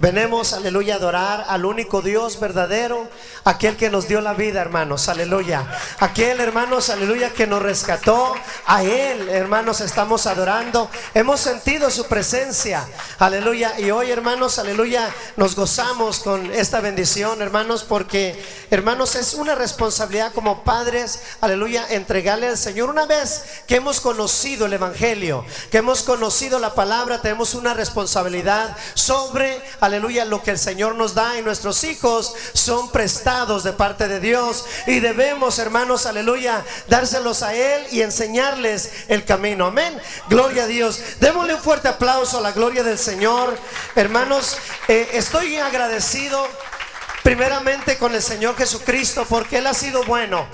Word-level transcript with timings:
Venemos, 0.00 0.54
aleluya, 0.54 0.94
a 0.94 0.96
adorar 0.96 1.44
al 1.48 1.66
único 1.66 2.00
Dios 2.00 2.40
verdadero, 2.40 3.06
aquel 3.44 3.76
que 3.76 3.90
nos 3.90 4.08
dio 4.08 4.22
la 4.22 4.32
vida, 4.32 4.62
hermanos, 4.62 5.10
aleluya. 5.10 5.62
Aquel, 5.98 6.40
hermanos, 6.40 6.88
aleluya, 6.88 7.28
que 7.34 7.46
nos 7.46 7.60
rescató. 7.60 8.34
A 8.64 8.82
Él, 8.82 9.28
hermanos, 9.28 9.82
estamos 9.82 10.26
adorando. 10.26 10.90
Hemos 11.12 11.38
sentido 11.40 11.90
su 11.90 12.06
presencia, 12.06 12.88
aleluya. 13.18 13.78
Y 13.78 13.90
hoy, 13.90 14.10
hermanos, 14.10 14.58
aleluya, 14.58 15.14
nos 15.36 15.54
gozamos 15.54 16.20
con 16.20 16.50
esta 16.54 16.80
bendición, 16.80 17.42
hermanos, 17.42 17.84
porque, 17.84 18.42
hermanos, 18.70 19.16
es 19.16 19.34
una 19.34 19.54
responsabilidad 19.54 20.32
como 20.32 20.64
padres, 20.64 21.20
aleluya, 21.42 21.84
entregarle 21.90 22.48
al 22.48 22.56
Señor. 22.56 22.88
Una 22.88 23.04
vez 23.04 23.42
que 23.66 23.76
hemos 23.76 24.00
conocido 24.00 24.64
el 24.64 24.72
Evangelio, 24.72 25.44
que 25.70 25.76
hemos 25.76 26.04
conocido 26.04 26.58
la 26.58 26.74
palabra, 26.74 27.20
tenemos 27.20 27.52
una 27.52 27.74
responsabilidad 27.74 28.74
aleluya, 29.80 30.24
lo 30.24 30.42
que 30.42 30.50
el 30.50 30.58
Señor 30.58 30.94
nos 30.94 31.14
da 31.14 31.38
y 31.38 31.42
nuestros 31.42 31.84
hijos 31.84 32.34
son 32.52 32.90
prestados 32.90 33.64
de 33.64 33.72
parte 33.72 34.08
de 34.08 34.20
Dios 34.20 34.64
y 34.86 35.00
debemos, 35.00 35.58
hermanos, 35.58 36.06
aleluya, 36.06 36.64
dárselos 36.88 37.42
a 37.42 37.54
Él 37.54 37.86
y 37.90 38.02
enseñarles 38.02 38.90
el 39.08 39.24
camino. 39.24 39.66
Amén. 39.66 40.00
Gloria 40.28 40.64
a 40.64 40.66
Dios. 40.66 41.00
Démosle 41.20 41.54
un 41.54 41.60
fuerte 41.60 41.88
aplauso 41.88 42.38
a 42.38 42.40
la 42.40 42.52
gloria 42.52 42.82
del 42.82 42.98
Señor. 42.98 43.56
Hermanos, 43.94 44.56
eh, 44.88 45.10
estoy 45.12 45.56
agradecido 45.56 46.46
primeramente 47.22 47.98
con 47.98 48.14
el 48.14 48.22
Señor 48.22 48.56
Jesucristo 48.56 49.26
porque 49.28 49.58
Él 49.58 49.66
ha 49.66 49.74
sido 49.74 50.04
bueno. 50.04 50.46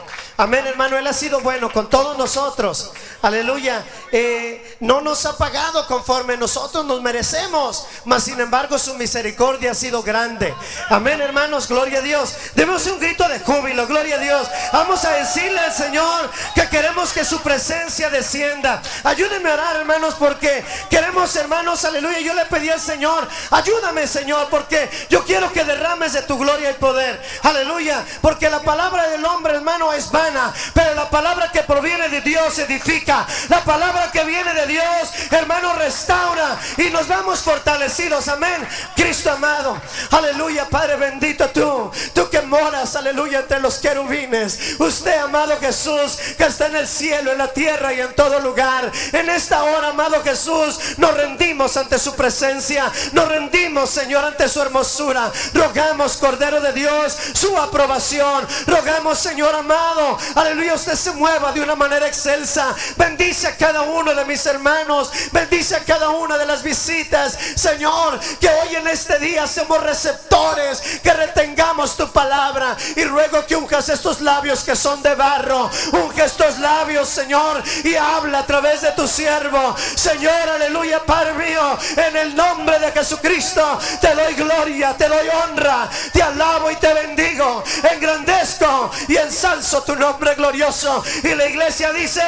Amén, 0.43 0.67
hermano, 0.67 0.99
Él 0.99 1.07
ha 1.07 1.13
sido 1.13 1.41
bueno 1.41 1.73
con 1.73 1.89
todos 1.89 2.19
nosotros. 2.19 2.91
Aleluya. 3.23 3.85
Eh, 4.11 4.77
no 4.81 5.01
nos 5.01 5.25
ha 5.25 5.39
pagado 5.39 5.87
conforme 5.87 6.37
nosotros 6.37 6.85
nos 6.85 7.01
merecemos, 7.01 7.87
mas 8.05 8.25
sin 8.25 8.41
embargo 8.41 8.77
su 8.77 8.95
misericordia 8.95 9.71
ha 9.71 9.75
sido 9.75 10.03
grande. 10.03 10.53
Amén, 10.89 11.21
hermanos, 11.21 11.69
gloria 11.69 12.01
a 12.01 12.03
Dios. 12.03 12.35
Debemos 12.57 12.85
un 12.87 12.99
grito 12.99 13.29
de 13.29 13.39
júbilo, 13.39 13.87
gloria 13.87 14.17
a 14.17 14.19
Dios. 14.19 14.49
Vamos 14.73 15.05
a 15.05 15.13
decirle 15.13 15.61
al 15.61 15.73
Señor 15.73 16.29
que 16.57 16.69
queremos 16.69 17.13
que 17.13 17.25
su 17.25 17.41
presencia 17.41 18.11
descienda. 18.11 18.83
Ayúdenme 19.05 19.49
a 19.49 19.55
orar, 19.55 19.77
hermanos, 19.77 20.17
porque 20.19 20.65
queremos, 20.91 21.37
hermanos, 21.37 21.85
aleluya. 21.85 22.19
Yo 22.19 22.35
le 22.35 22.47
pedí 22.47 22.69
al 22.69 22.81
Señor, 22.81 23.29
ayúdame, 23.53 24.09
Señor, 24.09 24.49
porque 24.51 24.91
yo 25.09 25.25
quiero 25.25 25.53
que 25.53 25.65
derrames 25.65 26.13
de 26.13 26.23
tu 26.23 26.37
gloria 26.37 26.73
y 26.73 26.75
poder. 26.75 27.23
Aleluya, 27.45 28.05
porque 28.21 28.51
la 28.51 28.61
palabra 28.63 29.09
del 29.09 29.25
hombre, 29.25 29.55
hermano, 29.55 29.93
es 29.93 30.11
vana, 30.11 30.32
pero 30.75 30.95
la 30.95 31.09
palabra 31.11 31.51
que 31.51 31.63
proviene 31.63 32.09
de 32.09 32.21
Dios 32.21 32.59
edifica. 32.59 33.27
La 33.49 33.65
palabra 33.65 34.11
que 34.11 34.25
viene 34.25 34.53
de 34.55 34.67
Dios, 34.67 34.85
hermano, 35.31 35.75
restaura 35.75 36.59
y 36.77 36.91
nos 36.91 37.09
vamos 37.09 37.41
fortalecidos. 37.41 38.29
Amén. 38.29 38.67
Cristo 38.97 39.31
amado. 39.31 39.81
Aleluya, 40.11 40.69
Padre 40.69 40.97
bendito 40.97 41.49
tú. 41.51 41.91
Tú 42.15 42.29
que 42.31 42.41
moras, 42.43 42.95
aleluya, 42.97 43.41
entre 43.41 43.61
los 43.61 43.79
querubines. 43.79 44.77
Usted, 44.79 45.19
amado 45.19 45.59
Jesús, 45.61 46.19
que 46.37 46.45
está 46.45 46.67
en 46.67 46.77
el 46.77 46.89
cielo, 46.89 47.33
en 47.33 47.39
la 47.39 47.53
tierra 47.53 47.93
y 47.93 48.01
en 48.01 48.15
todo 48.15 48.41
lugar. 48.41 48.91
En 49.13 49.29
esta 49.31 49.63
hora, 49.63 49.89
amado 49.89 50.23
Jesús, 50.23 50.99
nos 50.99 51.15
rendimos 51.15 51.77
ante 51.77 51.99
su 51.99 52.15
presencia. 52.15 52.91
Nos 53.13 53.29
rendimos, 53.29 53.91
Señor, 53.91 54.25
ante 54.25 54.49
su 54.49 54.61
hermosura. 54.61 55.31
Rogamos, 55.55 56.17
Cordero 56.17 56.61
de 56.61 56.73
Dios, 56.73 57.17
su 57.35 57.57
aprobación. 57.59 58.47
Rogamos, 58.67 59.19
Señor 59.19 59.55
amado, 59.55 60.12
aleluya, 60.35 60.75
usted 60.75 60.95
se 60.95 61.13
mueva 61.13 61.53
de 61.53 61.61
una 61.61 61.75
manera 61.75 62.07
excelsa. 62.07 62.75
Bendice 62.97 63.49
a 63.49 63.57
cada 63.57 63.83
uno 63.83 64.15
de 64.15 64.25
mis 64.25 64.45
hermanos. 64.47 65.11
Bendice 65.33 65.77
a 65.77 65.81
cada 65.85 66.11
una 66.11 66.39
de 66.39 66.47
las 66.47 66.63
visitas. 66.63 67.39
Señor, 67.57 68.21
que 68.41 68.49
hoy 68.49 68.77
en 68.77 68.89
este 68.89 69.19
día 69.19 69.47
seamos 69.47 69.83
receptores. 69.83 70.81
Que 71.03 71.13
retengamos 71.13 71.97
tu 71.97 72.11
palabra. 72.13 72.77
Y 72.97 73.05
ruego 73.05 73.45
que 73.47 73.57
unjas 73.57 73.89
estos 73.89 74.21
labios 74.21 74.65
que 74.65 74.77
son 74.77 75.03
de 75.03 75.15
barro. 75.15 75.71
Unge 75.93 76.25
estos 76.25 76.59
labios, 76.59 77.09
Señor. 77.09 77.63
Y 77.85 77.95
habla 77.95 78.41
a 78.41 78.47
través 78.47 78.83
de 78.83 78.93
tu 78.93 79.07
siervo. 79.09 79.75
Señor, 79.95 80.49
aleluya, 80.55 81.05
Padre 81.05 81.33
mío. 81.35 81.79
En 81.97 82.17
el 82.17 82.37
nombre 82.37 82.79
de 82.79 82.93
Jesucristo 82.93 83.79
te 84.01 84.15
doy 84.15 84.35
gloria, 84.35 84.95
te 84.97 85.09
doy 85.09 85.29
honra. 85.29 85.89
Te 86.13 86.23
alabo 86.23 86.71
y 86.71 86.77
te 86.77 86.93
bendigo. 86.93 87.63
Engrandezco 87.91 88.91
y 89.09 89.17
ensalzo 89.17 89.83
tu 89.83 89.95
nombre 89.97 90.02
glorioso. 90.37 91.05
Y 91.23 91.35
la 91.35 91.47
iglesia 91.47 91.93
dice... 91.93 92.23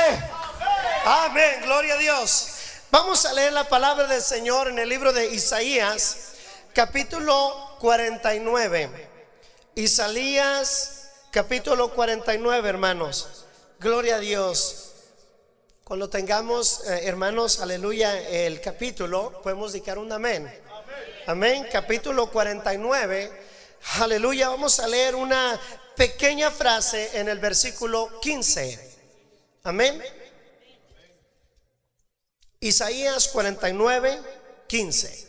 Amén, 1.07 1.61
gloria 1.63 1.95
a 1.95 1.99
Dios. 1.99 2.49
Vamos 2.91 3.27
a 3.27 3.33
leer 3.35 3.53
la 3.53 3.69
palabra 3.69 4.07
del 4.07 4.23
Señor 4.23 4.69
en 4.69 4.79
el 4.79 4.89
libro 4.89 5.13
de 5.13 5.27
Isaías, 5.27 6.33
capítulo 6.73 7.77
49. 7.81 9.09
Isaías, 9.75 11.11
capítulo 11.31 11.93
49, 11.93 12.69
hermanos. 12.69 13.45
Gloria 13.81 14.17
a 14.17 14.19
Dios. 14.21 14.93
Cuando 15.83 16.09
tengamos, 16.09 16.87
eh, 16.87 17.01
hermanos, 17.05 17.61
aleluya, 17.61 18.19
el 18.21 18.63
capítulo, 18.63 19.43
podemos 19.43 19.73
dedicar 19.73 19.99
un 19.99 20.11
amén. 20.11 20.51
Amén, 21.27 21.67
capítulo 21.71 22.31
49. 22.31 23.43
Aleluya, 24.01 24.49
vamos 24.49 24.81
a 24.81 24.89
leer 24.89 25.15
una 25.15 25.61
pequeña 25.97 26.51
frase 26.51 27.19
en 27.19 27.29
el 27.29 27.39
versículo 27.39 28.21
15. 28.21 28.95
Amén. 29.65 30.03
Isaías 32.61 33.29
49, 33.29 34.21
15. 34.67 35.29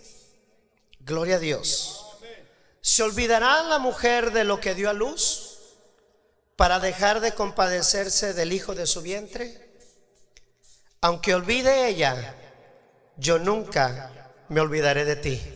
Gloria 0.99 1.35
a 1.35 1.39
Dios. 1.39 2.05
¿Se 2.81 3.03
olvidará 3.03 3.63
la 3.63 3.79
mujer 3.79 4.31
de 4.31 4.43
lo 4.43 4.59
que 4.59 4.75
dio 4.75 4.89
a 4.89 4.93
luz 4.93 5.57
para 6.55 6.79
dejar 6.79 7.19
de 7.19 7.33
compadecerse 7.33 8.33
del 8.33 8.53
hijo 8.53 8.75
de 8.75 8.87
su 8.87 9.01
vientre? 9.01 9.69
Aunque 11.01 11.35
olvide 11.35 11.87
ella, 11.87 12.35
yo 13.17 13.37
nunca 13.39 14.33
me 14.49 14.61
olvidaré 14.61 15.05
de 15.05 15.15
ti. 15.15 15.54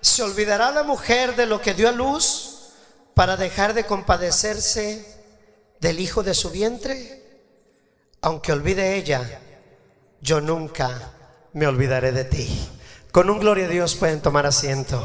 ¿Se 0.00 0.22
olvidará 0.22 0.70
la 0.70 0.82
mujer 0.82 1.36
de 1.36 1.46
lo 1.46 1.60
que 1.60 1.74
dio 1.74 1.88
a 1.88 1.92
luz 1.92 2.70
para 3.14 3.36
dejar 3.36 3.74
de 3.74 3.84
compadecerse 3.84 5.04
del 5.80 6.00
hijo 6.00 6.22
de 6.22 6.34
su 6.34 6.50
vientre? 6.50 7.42
Aunque 8.20 8.52
olvide 8.52 8.96
ella, 8.96 9.40
yo 10.20 10.40
nunca 10.40 11.12
me 11.52 11.66
olvidaré 11.66 12.12
de 12.12 12.24
ti. 12.24 12.68
Con 13.12 13.30
un 13.30 13.40
gloria 13.40 13.66
a 13.66 13.68
Dios 13.68 13.94
pueden 13.94 14.20
tomar 14.20 14.46
asiento. 14.46 15.04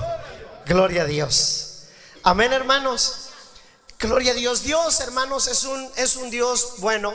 Gloria 0.65 1.03
a 1.03 1.05
Dios. 1.05 1.85
Amén, 2.23 2.53
hermanos. 2.53 3.29
Gloria 3.99 4.31
a 4.31 4.35
Dios. 4.35 4.63
Dios, 4.63 4.99
hermanos, 4.99 5.47
es 5.47 5.63
un, 5.63 5.89
es 5.95 6.15
un 6.15 6.29
Dios 6.29 6.75
bueno, 6.79 7.13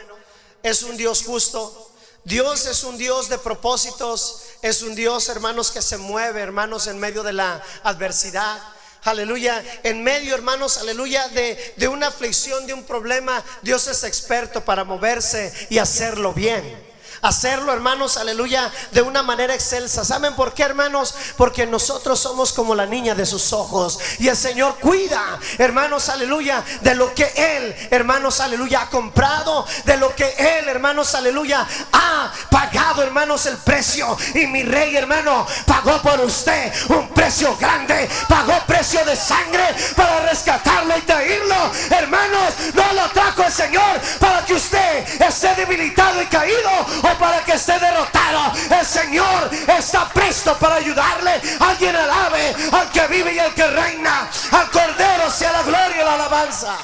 es 0.63 0.83
un 0.83 0.97
Dios 0.97 1.23
justo. 1.25 1.88
Dios 2.29 2.67
es 2.67 2.85
un 2.85 2.99
Dios 2.99 3.31
de 3.31 3.39
propósitos, 3.39 4.43
es 4.61 4.83
un 4.83 4.95
Dios, 4.95 5.31
hermanos, 5.31 5.71
que 5.71 5.81
se 5.81 5.97
mueve, 5.97 6.43
hermanos, 6.43 6.87
en 6.87 6.99
medio 6.99 7.23
de 7.23 7.33
la 7.33 7.63
adversidad. 7.83 8.61
Aleluya, 9.05 9.65
en 9.83 10.05
medio, 10.05 10.35
hermanos, 10.35 10.77
aleluya, 10.77 11.27
de, 11.29 11.75
de 11.77 11.89
una 11.89 12.09
aflicción, 12.09 12.67
de 12.67 12.75
un 12.75 12.85
problema, 12.85 13.43
Dios 13.63 13.87
es 13.87 14.05
experto 14.05 14.63
para 14.63 14.85
moverse 14.85 15.53
y 15.71 15.79
hacerlo 15.79 16.35
bien 16.35 16.88
hacerlo, 17.23 17.73
hermanos, 17.73 18.17
aleluya, 18.17 18.71
de 18.93 19.03
una 19.03 19.23
manera 19.23 19.55
excelsa. 19.55 20.05
¿Saben 20.05 20.35
por 20.35 20.55
qué, 20.55 20.63
hermanos? 20.63 21.15
Porque 21.37 21.67
nosotros 21.67 22.19
somos 22.21 22.53
como 22.53 22.75
la 22.75 22.87
niña 22.87 23.15
de 23.15 23.27
sus 23.27 23.53
ojos. 23.53 23.99
Y 24.19 24.29
el 24.29 24.37
Señor 24.37 24.77
cuida, 24.81 25.39
hermanos, 25.59 26.09
aleluya, 26.09 26.65
de 26.81 26.95
lo 26.95 27.15
que 27.15 27.33
Él, 27.37 27.89
hermanos, 27.91 28.41
aleluya, 28.41 28.83
ha 28.83 28.91
comprado, 28.91 29.67
de 29.85 29.97
lo 29.97 30.15
que 30.15 30.29
Él, 30.39 30.69
hermanos, 30.69 31.15
aleluya, 31.15 31.67
ha 31.93 32.33
pagado, 32.51 33.03
hermanos, 33.03 33.47
el 33.47 33.57
precio. 33.59 34.17
Y 34.35 34.47
mi 34.47 34.63
rey, 34.63 34.97
hermano, 34.97 35.47
pagó 35.67 36.01
por 36.03 36.21
usted 36.21 36.73
un 36.89 37.09
precio 37.11 37.57
grande, 37.57 38.09
pagó 38.29 38.55
precio 38.67 39.05
de 39.05 39.17
sangre 39.17 39.65
para 39.97 40.21
rescatarlo 40.29 40.97
y 40.97 41.03
traerlo. 41.03 41.71
Hermanos, 41.91 42.55
no 42.75 42.93
lo 42.93 43.09
trajo 43.11 43.45
el 43.45 43.53
Señor 43.53 44.01
para 44.19 44.45
que 44.45 44.55
usted 44.55 45.23
esté 45.23 45.55
debilitado 45.55 46.23
y 46.23 46.27
caído 46.27 46.71
para 47.17 47.45
que 47.45 47.53
esté 47.53 47.79
derrotado. 47.79 48.53
El 48.71 48.87
Señor 48.87 49.51
está 49.69 50.09
presto 50.09 50.57
para 50.59 50.77
ayudarle. 50.77 51.41
Alguien 51.61 51.95
alabe 51.97 52.55
al 52.73 52.91
que 52.91 53.07
vive 53.07 53.33
y 53.33 53.39
al 53.39 53.55
que 53.55 53.67
reina. 53.67 54.31
Al 54.53 54.71
Cordero 54.71 55.31
sea 55.31 55.53
la 55.53 55.63
gloria 55.63 56.01
y 56.01 56.05
la 56.05 56.15
alabanza. 56.15 56.77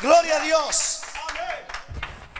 Gloria 0.00 0.36
a 0.36 0.40
Dios. 0.40 1.00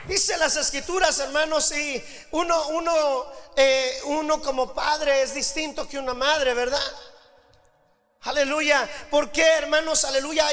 Dice 0.07 0.37
las 0.37 0.55
escrituras, 0.55 1.19
hermanos, 1.19 1.71
y 1.71 2.03
uno, 2.31 2.67
uno, 2.69 3.27
eh, 3.55 3.99
uno 4.05 4.41
como 4.41 4.73
padre 4.73 5.21
es 5.21 5.35
distinto 5.35 5.87
que 5.87 5.99
una 5.99 6.15
madre, 6.15 6.55
¿verdad? 6.55 6.81
Aleluya. 8.23 8.85
¿Por 9.09 9.31
qué, 9.31 9.45
hermanos? 9.45 10.03
Aleluya. 10.03 10.45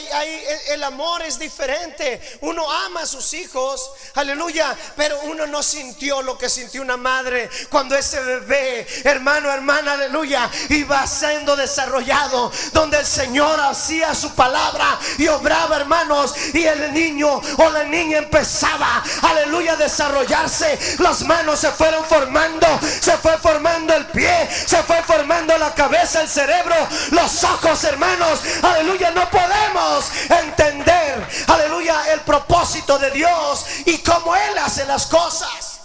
el 0.69 0.85
amor 0.85 1.23
es 1.23 1.37
diferente. 1.37 2.39
Uno 2.43 2.71
ama 2.71 3.01
a 3.01 3.07
sus 3.07 3.35
hijos. 3.35 3.91
Aleluya. 4.15 4.77
Pero 4.95 5.19
uno 5.23 5.49
no 5.49 5.65
sintió 5.65 6.23
lo 6.23 6.39
que 6.39 6.49
sintió 6.49 6.81
una 6.81 6.97
madre 6.97 7.51
cuando 7.69 7.97
ese 7.97 8.21
bebé, 8.21 8.87
hermano, 9.03 9.51
hermana, 9.51 9.95
aleluya, 9.95 10.49
iba 10.69 11.05
siendo 11.09 11.57
desarrollado. 11.57 12.53
Donde 12.73 13.01
el 13.01 13.07
Señor 13.07 13.59
hacía 13.61 14.15
su 14.15 14.33
palabra 14.37 15.01
y 15.19 15.27
obraba, 15.27 15.75
hermanos. 15.75 16.37
Y 16.55 16.62
el 16.67 16.95
niño 16.95 17.41
o 17.59 17.71
la 17.71 17.83
niña 17.83 18.19
empezaba, 18.19 19.03
aleluya, 19.23 19.73
a 19.73 19.77
desarrollarse. 19.77 20.79
Las 21.01 21.25
manos 21.25 21.59
se 21.59 21.73
fueron 21.73 22.05
formando. 22.05 22.69
Se 23.01 23.19
fue 23.19 23.37
formando 23.39 23.93
el 23.93 24.07
pie. 24.07 24.49
Se 24.67 24.85
fue 24.85 25.03
formando 25.03 25.59
la 25.59 25.75
cabeza, 25.75 26.23
el 26.23 26.29
cerebro, 26.29 26.77
los 27.11 27.43
ojos 27.43 27.56
hermanos, 27.85 28.41
aleluya, 28.62 29.11
no 29.11 29.29
podemos 29.31 30.11
entender, 30.29 31.26
aleluya, 31.47 32.12
el 32.12 32.20
propósito 32.20 32.99
de 32.99 33.11
Dios 33.11 33.67
y 33.87 33.99
cómo 33.99 34.35
Él 34.37 34.58
hace 34.58 34.85
las 34.87 35.06
cosas. 35.06 35.75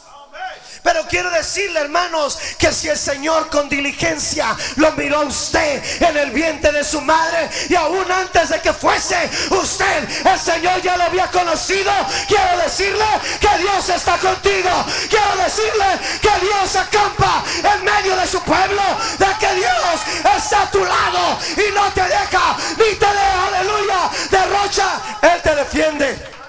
Pero 0.84 1.06
quiero 1.08 1.30
decirle, 1.30 1.80
hermanos, 1.80 2.38
que 2.58 2.72
si 2.74 2.90
el 2.90 2.98
Señor 2.98 3.50
con 3.50 3.70
diligencia 3.70 4.56
lo 4.78 4.92
miró 4.94 5.20
a 5.20 5.26
usted 5.26 5.84
en 6.02 6.18
el 6.18 6.32
vientre 6.32 6.72
de 6.72 6.84
su 6.84 7.00
madre 7.02 7.50
y 7.70 7.76
aún 7.76 8.12
antes 8.12 8.50
de 8.50 8.60
que 8.62 8.74
fuese 8.74 9.30
usted, 9.52 10.26
el 10.26 10.40
Señor 10.40 10.82
ya 10.82 10.98
lo 10.98 11.04
había 11.04 11.28
conocido. 11.28 11.92
Quiero 12.28 12.58
decirle 12.64 13.06
que 13.40 13.58
Dios 13.60 13.90
está 13.90 14.18
contigo. 14.18 14.70
Quiero 15.10 15.44
decirle 15.44 15.86
que 16.22 16.46
Dios 16.46 16.76
acampa 16.76 17.44
en 17.58 17.84
medio 17.84 18.16
de 18.16 18.28
su 18.28 18.42
pueblo, 18.42 18.82
de 19.20 19.28
que 19.40 19.56
Dios 19.56 20.02
está 20.36 20.64
a 20.64 20.72
tu 20.72 20.84
lado 20.84 21.40
y 21.58 21.72
no 21.74 21.92
te 21.94 22.04
deja 22.04 22.58
ni 22.78 22.96
te 22.96 23.06
deja, 23.06 23.48
aleluya, 23.48 24.10
derrocha. 24.30 25.02
Él 25.22 25.42
te 25.42 25.56
defiende. 25.56 26.41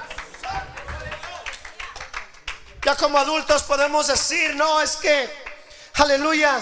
Ya 2.84 2.96
como 2.96 3.18
adultos 3.18 3.62
podemos 3.62 4.08
decir, 4.08 4.56
no, 4.56 4.80
es 4.80 4.96
que, 4.96 5.30
aleluya, 5.94 6.60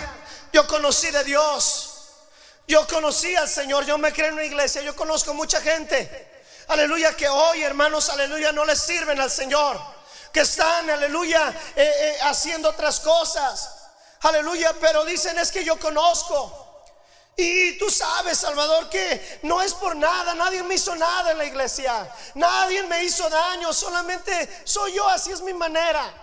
yo 0.52 0.66
conocí 0.66 1.10
de 1.10 1.24
Dios. 1.24 1.86
Yo 2.68 2.86
conocí 2.86 3.34
al 3.34 3.48
Señor, 3.48 3.84
yo 3.84 3.98
me 3.98 4.12
creo 4.12 4.28
en 4.28 4.34
una 4.34 4.44
iglesia, 4.44 4.82
yo 4.82 4.94
conozco 4.94 5.34
mucha 5.34 5.60
gente. 5.60 6.30
Aleluya, 6.68 7.16
que 7.16 7.28
hoy, 7.28 7.62
hermanos, 7.62 8.10
aleluya, 8.10 8.52
no 8.52 8.64
les 8.64 8.80
sirven 8.80 9.20
al 9.20 9.30
Señor. 9.30 9.80
Que 10.32 10.40
están, 10.40 10.88
aleluya, 10.88 11.52
eh, 11.74 11.82
eh, 11.84 12.18
haciendo 12.22 12.68
otras 12.68 13.00
cosas. 13.00 13.70
Aleluya, 14.20 14.72
pero 14.80 15.04
dicen 15.04 15.36
es 15.38 15.50
que 15.50 15.64
yo 15.64 15.80
conozco. 15.80 16.69
Y 17.42 17.78
tú 17.78 17.88
sabes, 17.88 18.36
Salvador, 18.36 18.90
que 18.90 19.40
no 19.44 19.62
es 19.62 19.72
por 19.72 19.96
nada, 19.96 20.34
nadie 20.34 20.62
me 20.62 20.74
hizo 20.74 20.94
nada 20.94 21.30
en 21.30 21.38
la 21.38 21.46
iglesia, 21.46 22.06
nadie 22.34 22.82
me 22.82 23.02
hizo 23.02 23.30
daño, 23.30 23.72
solamente 23.72 24.62
soy 24.64 24.92
yo, 24.92 25.08
así 25.08 25.32
es 25.32 25.40
mi 25.40 25.54
manera. 25.54 26.19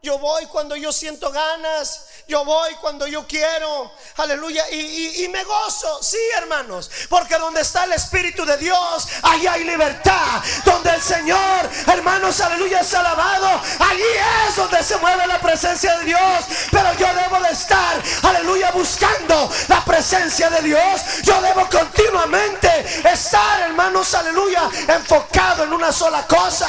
Yo 0.00 0.16
voy 0.16 0.46
cuando 0.46 0.76
yo 0.76 0.92
siento 0.92 1.32
ganas, 1.32 2.06
yo 2.28 2.44
voy 2.44 2.72
cuando 2.76 3.08
yo 3.08 3.26
quiero, 3.26 3.90
aleluya, 4.18 4.62
y, 4.70 5.26
me 5.26 5.42
gozo, 5.42 6.00
sí 6.04 6.16
hermanos, 6.36 6.88
porque 7.08 7.36
donde 7.36 7.62
está 7.62 7.82
el 7.82 7.92
Espíritu 7.92 8.44
de 8.44 8.56
Dios, 8.58 9.08
ahí 9.22 9.48
hay 9.48 9.64
libertad, 9.64 10.40
donde 10.64 10.90
el 10.90 11.02
Señor, 11.02 11.68
hermanos, 11.88 12.40
aleluya, 12.40 12.78
es 12.78 12.94
alabado, 12.94 13.60
allí 13.80 14.02
es 14.46 14.54
donde 14.54 14.84
se 14.84 14.98
mueve 14.98 15.26
la 15.26 15.40
presencia 15.40 15.98
de 15.98 16.04
Dios, 16.04 16.44
pero 16.70 16.92
yo 16.94 17.08
debo 17.14 17.42
de 17.42 17.50
estar, 17.50 18.00
aleluya, 18.22 18.70
buscando 18.70 19.50
la 19.66 19.84
presencia 19.84 20.48
de 20.48 20.62
Dios, 20.62 21.22
yo 21.24 21.42
debo 21.42 21.68
continuamente 21.68 22.68
estar, 23.10 23.62
hermanos, 23.62 24.14
aleluya, 24.14 24.70
enfocado 24.86 25.64
en 25.64 25.72
una 25.72 25.90
sola 25.90 26.24
cosa. 26.28 26.68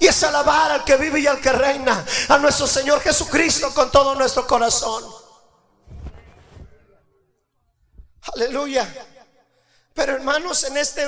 Y 0.00 0.06
es 0.06 0.22
alabar 0.22 0.72
al 0.72 0.84
que 0.84 0.96
vive 0.96 1.20
y 1.20 1.26
al 1.26 1.40
que 1.40 1.52
reina, 1.52 2.04
a 2.28 2.38
nuestro 2.38 2.66
Señor 2.66 3.00
Jesucristo 3.00 3.72
con 3.74 3.90
todo 3.90 4.14
nuestro 4.14 4.46
corazón. 4.46 5.04
Aleluya. 8.34 8.86
Pero 9.94 10.14
hermanos, 10.14 10.62
en 10.64 10.76
este, 10.76 11.02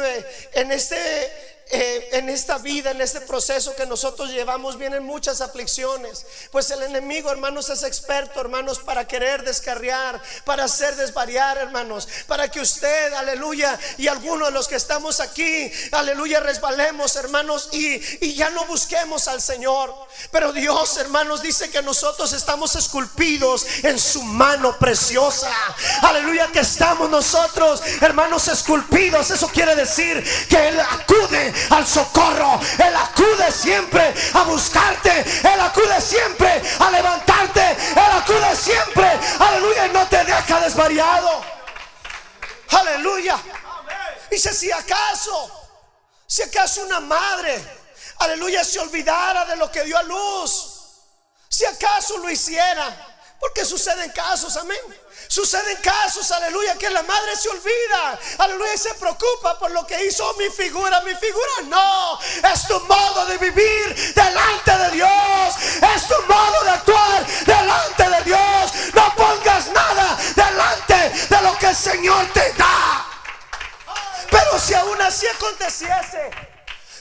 en 0.52 0.72
este 0.72 1.49
eh, 1.72 2.08
en 2.12 2.28
esta 2.28 2.58
vida, 2.58 2.90
en 2.90 3.00
este 3.00 3.20
proceso 3.20 3.74
que 3.76 3.86
nosotros 3.86 4.30
llevamos, 4.30 4.76
vienen 4.76 5.04
muchas 5.04 5.40
aflicciones. 5.40 6.26
Pues 6.50 6.70
el 6.70 6.82
enemigo, 6.82 7.30
hermanos, 7.30 7.70
es 7.70 7.84
experto, 7.84 8.40
hermanos, 8.40 8.80
para 8.80 9.06
querer 9.06 9.44
descarriar, 9.44 10.20
para 10.44 10.64
hacer 10.64 10.96
desvariar, 10.96 11.58
hermanos, 11.58 12.08
para 12.26 12.50
que 12.50 12.60
usted, 12.60 13.12
aleluya, 13.12 13.78
y 13.98 14.08
algunos 14.08 14.48
de 14.48 14.54
los 14.54 14.66
que 14.66 14.76
estamos 14.76 15.20
aquí, 15.20 15.70
aleluya, 15.92 16.40
resbalemos, 16.40 17.14
hermanos, 17.16 17.68
y, 17.72 18.00
y 18.20 18.34
ya 18.34 18.50
no 18.50 18.64
busquemos 18.66 19.28
al 19.28 19.40
Señor. 19.40 19.94
Pero 20.32 20.52
Dios, 20.52 20.96
hermanos, 20.96 21.40
dice 21.40 21.70
que 21.70 21.82
nosotros 21.82 22.32
estamos 22.32 22.74
esculpidos 22.74 23.64
en 23.84 23.98
su 23.98 24.22
mano 24.22 24.76
preciosa. 24.78 25.50
Aleluya, 26.02 26.48
que 26.52 26.60
estamos 26.60 27.08
nosotros, 27.10 27.80
hermanos, 28.00 28.48
esculpidos. 28.48 29.30
Eso 29.30 29.48
quiere 29.48 29.76
decir 29.76 30.22
que 30.48 30.68
Él 30.68 30.80
acude 30.80 31.59
al 31.70 31.86
socorro. 31.86 32.60
Él 32.78 32.94
acude 32.96 33.52
siempre 33.52 34.14
a 34.34 34.42
buscarte. 34.44 35.20
Él 35.20 35.60
acude 35.60 36.00
siempre 36.00 36.62
a 36.78 36.90
levantarte. 36.90 37.70
Él 37.70 38.12
acude 38.12 38.56
siempre. 38.56 39.08
Aleluya. 39.38 39.86
Y 39.86 39.90
no 39.90 40.06
te 40.08 40.24
deja 40.24 40.60
desvariado. 40.60 41.44
Aleluya. 42.70 43.38
Dice, 44.30 44.54
si 44.54 44.70
acaso, 44.70 45.68
si 46.26 46.42
acaso 46.42 46.82
una 46.84 47.00
madre, 47.00 47.60
aleluya, 48.18 48.64
se 48.64 48.78
olvidara 48.78 49.44
de 49.44 49.56
lo 49.56 49.70
que 49.70 49.82
dio 49.82 49.98
a 49.98 50.02
luz. 50.04 50.80
Si 51.48 51.64
acaso 51.64 52.18
lo 52.18 52.30
hiciera. 52.30 53.08
Porque 53.40 53.64
suceden 53.64 54.10
casos, 54.10 54.56
amén. 54.58 54.78
Suceden 55.30 55.76
casos, 55.76 56.28
aleluya, 56.32 56.76
que 56.76 56.90
la 56.90 57.04
madre 57.04 57.36
se 57.36 57.48
olvida, 57.48 58.18
aleluya, 58.38 58.74
y 58.74 58.78
se 58.78 58.92
preocupa 58.94 59.56
por 59.60 59.70
lo 59.70 59.86
que 59.86 60.04
hizo 60.04 60.34
mi 60.34 60.50
figura. 60.50 61.00
Mi 61.02 61.14
figura 61.14 61.52
no, 61.68 62.18
es 62.52 62.66
tu 62.66 62.80
modo 62.80 63.26
de 63.26 63.38
vivir 63.38 64.12
delante 64.12 64.76
de 64.76 64.90
Dios, 64.90 65.54
es 65.94 66.08
tu 66.08 66.20
modo 66.26 66.64
de 66.64 66.70
actuar 66.70 67.26
delante 67.46 68.10
de 68.10 68.22
Dios. 68.24 68.72
No 68.92 69.14
pongas 69.14 69.68
nada 69.68 70.18
delante 70.34 71.10
de 71.28 71.42
lo 71.42 71.56
que 71.58 71.66
el 71.66 71.76
Señor 71.76 72.26
te 72.32 72.52
da. 72.54 73.06
Pero 74.32 74.58
si 74.58 74.74
aún 74.74 75.00
así 75.00 75.28
aconteciese, 75.28 76.49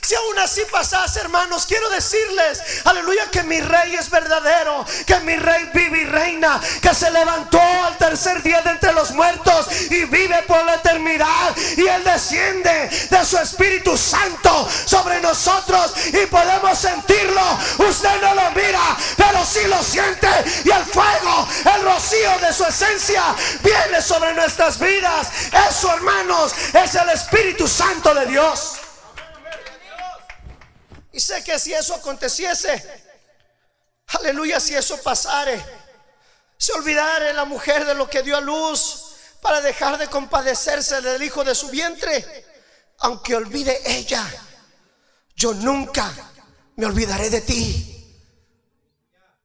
si 0.02 0.14
aún 0.14 0.38
así 0.38 0.62
pasase, 0.70 1.20
hermanos, 1.20 1.66
quiero 1.66 1.88
decirles, 1.90 2.62
aleluya, 2.84 3.30
que 3.30 3.42
mi 3.42 3.60
rey 3.60 3.94
es 3.94 4.08
verdadero, 4.10 4.84
que 5.06 5.20
mi 5.20 5.36
rey 5.36 5.70
vive 5.74 6.00
y 6.00 6.04
reina, 6.04 6.60
que 6.80 6.94
se 6.94 7.10
levantó 7.10 7.60
al 7.60 7.96
tercer 7.98 8.42
día 8.42 8.62
de 8.62 8.70
entre 8.70 8.92
los 8.92 9.12
muertos 9.12 9.66
y 9.90 10.04
vive 10.06 10.42
por 10.46 10.64
la 10.64 10.74
eternidad. 10.74 11.54
Y 11.76 11.86
Él 11.86 12.02
desciende 12.04 12.88
de 13.10 13.24
su 13.24 13.38
Espíritu 13.38 13.96
Santo 13.96 14.68
sobre 14.86 15.20
nosotros 15.20 15.92
y 16.06 16.26
podemos 16.26 16.78
sentirlo. 16.78 17.58
Usted 17.78 18.20
no 18.22 18.34
lo 18.34 18.50
mira, 18.52 18.96
pero 19.16 19.44
sí 19.44 19.66
lo 19.66 19.82
siente. 19.82 20.28
Y 20.64 20.70
el 20.70 20.84
fuego, 20.86 21.48
el 21.74 21.82
rocío 21.82 22.38
de 22.40 22.52
su 22.52 22.64
esencia 22.64 23.34
viene 23.62 24.00
sobre 24.00 24.34
nuestras 24.34 24.78
vidas. 24.78 25.28
Eso, 25.68 25.92
hermanos, 25.92 26.54
es 26.72 26.94
el 26.94 27.10
Espíritu 27.10 27.68
Santo 27.68 28.14
de 28.14 28.26
Dios. 28.26 28.69
Sé 31.20 31.44
que 31.44 31.58
si 31.58 31.74
eso 31.74 31.94
aconteciese, 31.94 32.82
aleluya, 34.06 34.58
si 34.58 34.74
eso 34.74 34.96
pasare, 35.02 35.62
se 36.56 36.72
olvidare 36.72 37.32
la 37.34 37.44
mujer 37.44 37.84
de 37.84 37.94
lo 37.94 38.08
que 38.08 38.22
dio 38.22 38.36
a 38.36 38.40
luz 38.40 39.12
para 39.40 39.60
dejar 39.60 39.98
de 39.98 40.08
compadecerse 40.08 41.00
del 41.00 41.22
hijo 41.22 41.44
de 41.44 41.54
su 41.54 41.68
vientre, 41.68 42.46
aunque 43.00 43.34
olvide 43.34 43.80
ella, 43.84 44.26
yo 45.34 45.54
nunca 45.54 46.12
me 46.76 46.86
olvidaré 46.86 47.30
de 47.30 47.40
ti. 47.42 47.89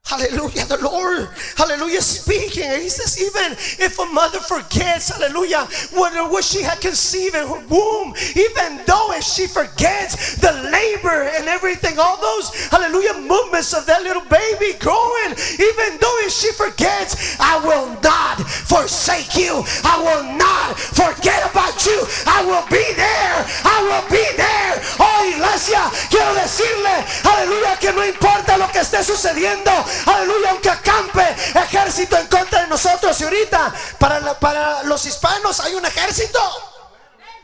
Hallelujah. 0.05 0.65
The 0.69 0.77
Lord, 0.85 1.29
hallelujah, 1.57 2.01
speaking. 2.01 2.69
He 2.77 2.89
says, 2.89 3.17
even 3.17 3.57
if 3.81 3.97
a 3.97 4.05
mother 4.05 4.37
forgets, 4.37 5.09
hallelujah, 5.09 5.65
what, 5.97 6.13
what 6.29 6.43
she 6.43 6.61
had 6.61 6.79
conceived 6.79 7.33
in 7.33 7.41
her 7.41 7.65
womb, 7.65 8.13
even 8.37 8.85
though 8.85 9.09
if 9.17 9.23
she 9.25 9.47
forgets 9.47 10.37
the 10.37 10.53
labor 10.69 11.25
and 11.33 11.49
everything, 11.49 11.97
all 11.97 12.21
those, 12.21 12.53
hallelujah, 12.69 13.17
movements 13.25 13.73
of 13.73 13.87
that 13.89 14.03
little 14.03 14.21
baby 14.29 14.77
growing, 14.77 15.33
even 15.57 15.97
though 15.97 16.17
if 16.21 16.29
she 16.29 16.53
forgets, 16.53 17.35
I 17.41 17.57
will 17.65 17.89
not 18.05 18.45
forsake 18.45 19.33
you. 19.33 19.65
I 19.81 19.97
will 20.05 20.37
not 20.37 20.77
forget 20.77 21.49
about 21.49 21.81
you. 21.81 21.97
I 22.29 22.45
will 22.45 22.65
be 22.69 22.85
there. 22.93 23.35
I 23.65 23.77
will 23.89 24.05
be 24.13 24.21
there. 24.37 24.77
Oh, 25.01 25.25
iglesia, 25.33 25.89
quiero 26.13 26.37
decirle, 26.37 26.93
hallelujah, 27.25 27.73
que 27.81 27.89
no 27.91 28.05
importa 28.05 28.53
lo 28.57 28.69
que 28.69 28.85
esté 28.85 29.01
sucediendo. 29.01 29.73
Aleluya, 30.05 30.51
aunque 30.51 30.69
acampe 30.69 31.35
ejército 31.55 32.17
en 32.17 32.27
contra 32.27 32.61
de 32.61 32.67
nosotros. 32.67 33.19
Y 33.21 33.23
ahorita, 33.23 33.73
para, 33.99 34.39
para 34.39 34.83
los 34.83 35.05
hispanos 35.05 35.59
hay 35.59 35.75
un 35.75 35.85
ejército. 35.85 36.39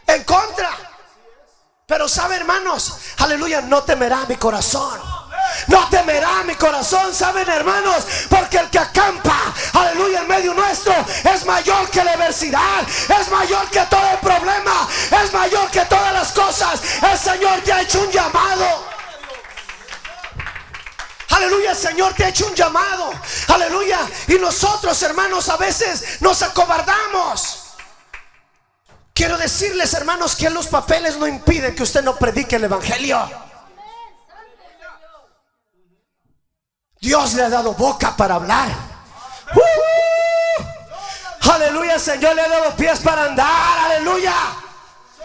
en 0.08 0.24
contra. 0.24 0.70
Pero 1.86 2.08
sabe, 2.08 2.36
hermanos, 2.38 2.96
aleluya, 3.18 3.62
no 3.62 3.84
temerá 3.84 4.26
mi 4.28 4.36
corazón. 4.38 5.00
No 5.68 5.88
temerá 5.90 6.44
mi 6.44 6.56
corazón, 6.56 7.14
saben 7.14 7.48
hermanos, 7.50 8.06
porque 8.30 8.58
el 8.58 8.70
que 8.70 8.80
acampa, 8.80 9.54
aleluya, 9.74 10.22
en 10.22 10.28
medio 10.28 10.54
nuestro 10.54 10.94
es 11.34 11.46
mayor 11.46 11.90
que 11.90 12.04
la 12.04 12.14
adversidad, 12.14 12.84
es 13.20 13.30
mayor 13.30 13.70
que 13.70 13.82
todo 13.82 14.10
el 14.12 14.18
problema, 14.20 14.41
Señor 21.82 22.14
te 22.14 22.26
ha 22.26 22.30
hecho 22.30 22.46
un 22.48 22.56
llamado. 22.56 23.12
Aleluya. 23.48 24.00
Y 24.28 24.36
nosotros, 24.36 25.02
hermanos, 25.02 25.50
a 25.50 25.58
veces 25.58 26.22
nos 26.22 26.42
acobardamos. 26.42 27.58
Quiero 29.14 29.38
decirles, 29.38 29.94
hermanos, 29.94 30.36
que 30.36 30.50
los 30.50 30.68
papeles 30.68 31.18
no 31.18 31.28
impiden 31.28 31.76
que 31.76 31.84
usted 31.84 32.04
no 32.04 32.16
predique 32.16 32.56
el 32.56 32.64
Evangelio. 32.64 33.30
Dios 37.00 37.34
le 37.34 37.44
ha 37.44 37.50
dado 37.50 37.74
boca 37.74 38.16
para 38.16 38.36
hablar. 38.36 38.70
Uh, 39.56 41.50
aleluya, 41.52 41.98
Señor 41.98 42.36
le 42.36 42.42
ha 42.44 42.48
dado 42.48 42.76
pies 42.76 43.00
para 43.00 43.26
andar. 43.26 43.80
Aleluya. 43.86 44.34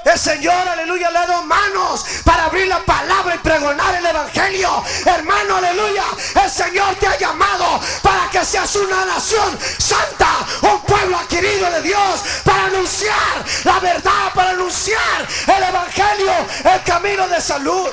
El 0.06 0.16
Señor, 0.20 0.68
aleluya, 0.68 1.10
le 1.10 1.18
ha 1.18 1.26
dado 1.26 1.42
manos 1.42 2.04
para 2.24 2.44
abrir 2.44 2.68
la 2.68 2.78
palabra 2.84 3.34
y 3.34 3.38
pregonar 3.38 3.92
el 3.92 4.06
Evangelio. 4.06 4.84
Hermano, 5.04 5.56
aleluya. 5.56 6.04
El 6.44 6.48
Señor 6.48 6.94
te 6.94 7.08
ha 7.08 7.18
llamado 7.18 7.80
para 8.04 8.30
que 8.30 8.44
seas 8.44 8.72
una 8.76 9.04
nación 9.04 9.58
santa, 9.78 10.46
un 10.62 10.80
pueblo 10.82 11.18
adquirido 11.18 11.68
de 11.72 11.82
Dios, 11.82 12.20
para 12.44 12.66
anunciar 12.66 13.44
la 13.64 13.80
verdad, 13.80 14.32
para 14.32 14.50
anunciar 14.50 15.26
el 15.48 15.62
Evangelio, 15.64 16.32
el 16.72 16.82
camino 16.84 17.26
de 17.26 17.40
salud. 17.40 17.90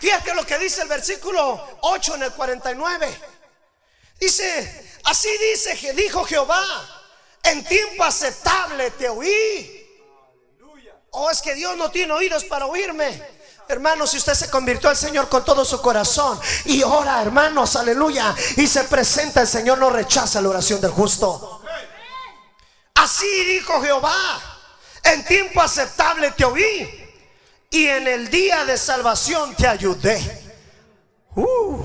Fíjate 0.00 0.34
lo 0.34 0.44
que 0.44 0.58
dice 0.58 0.82
el 0.82 0.88
versículo 0.88 1.78
8 1.80 2.16
en 2.16 2.22
el 2.24 2.32
49. 2.32 3.20
Dice, 4.20 4.98
así 5.04 5.30
dice, 5.38 5.94
dijo 5.94 6.26
Jehová 6.26 6.99
en 7.42 7.64
tiempo 7.64 8.04
aceptable 8.04 8.90
te 8.92 9.08
oí. 9.08 9.76
O 11.12 11.24
oh, 11.24 11.30
es 11.30 11.42
que 11.42 11.54
Dios 11.54 11.76
no 11.76 11.90
tiene 11.90 12.12
oídos 12.12 12.44
para 12.44 12.66
oírme. 12.66 13.40
Hermanos, 13.68 14.10
si 14.10 14.16
usted 14.16 14.34
se 14.34 14.50
convirtió 14.50 14.88
al 14.88 14.96
Señor 14.96 15.28
con 15.28 15.44
todo 15.44 15.64
su 15.64 15.80
corazón 15.80 16.40
y 16.64 16.82
ora, 16.82 17.22
hermanos, 17.22 17.76
aleluya, 17.76 18.34
y 18.56 18.66
se 18.66 18.84
presenta, 18.84 19.40
el 19.40 19.46
Señor 19.46 19.78
no 19.78 19.90
rechaza 19.90 20.40
la 20.40 20.48
oración 20.48 20.80
del 20.80 20.90
justo. 20.90 21.62
Así 22.94 23.44
dijo 23.44 23.80
Jehová, 23.80 24.14
en 25.04 25.24
tiempo 25.24 25.62
aceptable 25.62 26.32
te 26.32 26.44
oí 26.44 27.08
y 27.70 27.86
en 27.86 28.08
el 28.08 28.30
día 28.30 28.64
de 28.64 28.76
salvación 28.76 29.54
te 29.54 29.66
ayudé. 29.66 30.52
Uh, 31.36 31.84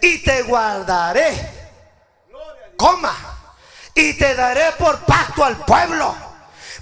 y 0.00 0.18
te 0.18 0.42
guardaré. 0.42 1.60
Coma 2.76 3.31
y 3.94 4.14
te 4.14 4.34
daré 4.34 4.72
por 4.78 4.98
pacto 5.00 5.44
al 5.44 5.56
pueblo, 5.64 6.14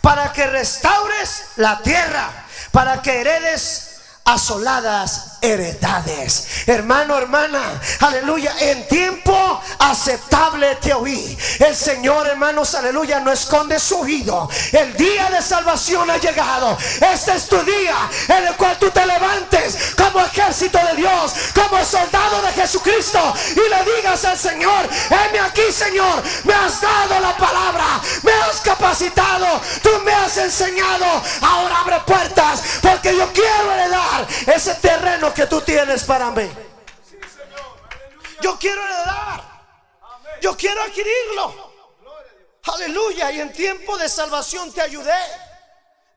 para 0.00 0.33
que 0.33 0.47
restaures 0.47 1.45
la 1.57 1.81
tierra, 1.83 2.29
para 2.73 3.02
que 3.02 3.21
heredes 3.21 3.90
asoladas 4.25 5.38
heredades. 5.40 6.47
Hermano, 6.67 7.19
hermana, 7.19 7.81
aleluya, 8.00 8.55
en 8.61 8.87
tiempo 8.87 9.60
aceptable 9.81 10.77
te 10.77 10.93
oí. 10.93 11.37
El 11.59 11.75
Señor, 11.75 12.27
hermanos, 12.29 12.75
aleluya, 12.75 13.21
no 13.21 13.33
esconde 13.33 13.79
su 13.79 14.01
oído. 14.01 14.49
El 14.73 14.95
día 14.97 15.31
de 15.31 15.43
salvación 15.43 16.11
ha 16.11 16.19
llegado. 16.19 16.77
Este 17.01 17.35
es 17.35 17.49
tu 17.49 17.61
día 17.63 18.09
en 18.29 18.47
el 18.47 18.57
cual 18.57 18.79
tú 18.79 18.91
te 18.91 19.05
levantes 19.05 19.95
como 19.97 20.25
ejército 20.25 20.79
de 20.87 20.97
Dios, 20.97 21.35
como 21.55 21.83
soldado 21.85 22.43
de 22.43 22.53
Jesucristo 22.53 23.35
y 23.53 23.69
le 23.69 23.97
digas 23.97 24.25
al 24.25 24.39
Señor, 24.39 24.89
heme 25.09 25.41
aquí, 25.41 25.73
Señor, 25.73 26.23
me 26.45 26.55
has 26.55 26.81
dado 26.81 27.21
la 27.21 27.37
palabra, 27.37 28.01
me 28.23 28.33
has 28.33 28.61
capacitado, 28.61 29.61
tú 29.83 29.91
me 30.05 30.13
has 30.13 30.37
enseñado, 30.37 31.07
ahora 31.41 31.81
abre 31.81 32.01
puertas 32.01 32.63
porque 32.83 33.17
yo 33.17 33.33
quiero 33.33 33.73
heredar 33.73 34.27
ese 34.55 34.75
terreno 34.75 35.33
que 35.33 35.47
tú 35.47 35.61
tienes 35.61 36.05
para 36.05 36.31
mí. 36.31 36.49
Yo 38.43 38.57
quiero 38.59 38.83
heredar. 38.83 39.50
Yo 40.40 40.56
quiero 40.56 40.82
adquirirlo. 40.82 41.70
Aleluya. 42.64 43.30
Y 43.32 43.40
en 43.40 43.52
tiempo 43.52 43.97
de 43.99 44.09
salvación 44.09 44.73
te 44.73 44.80
ayudé. 44.80 45.20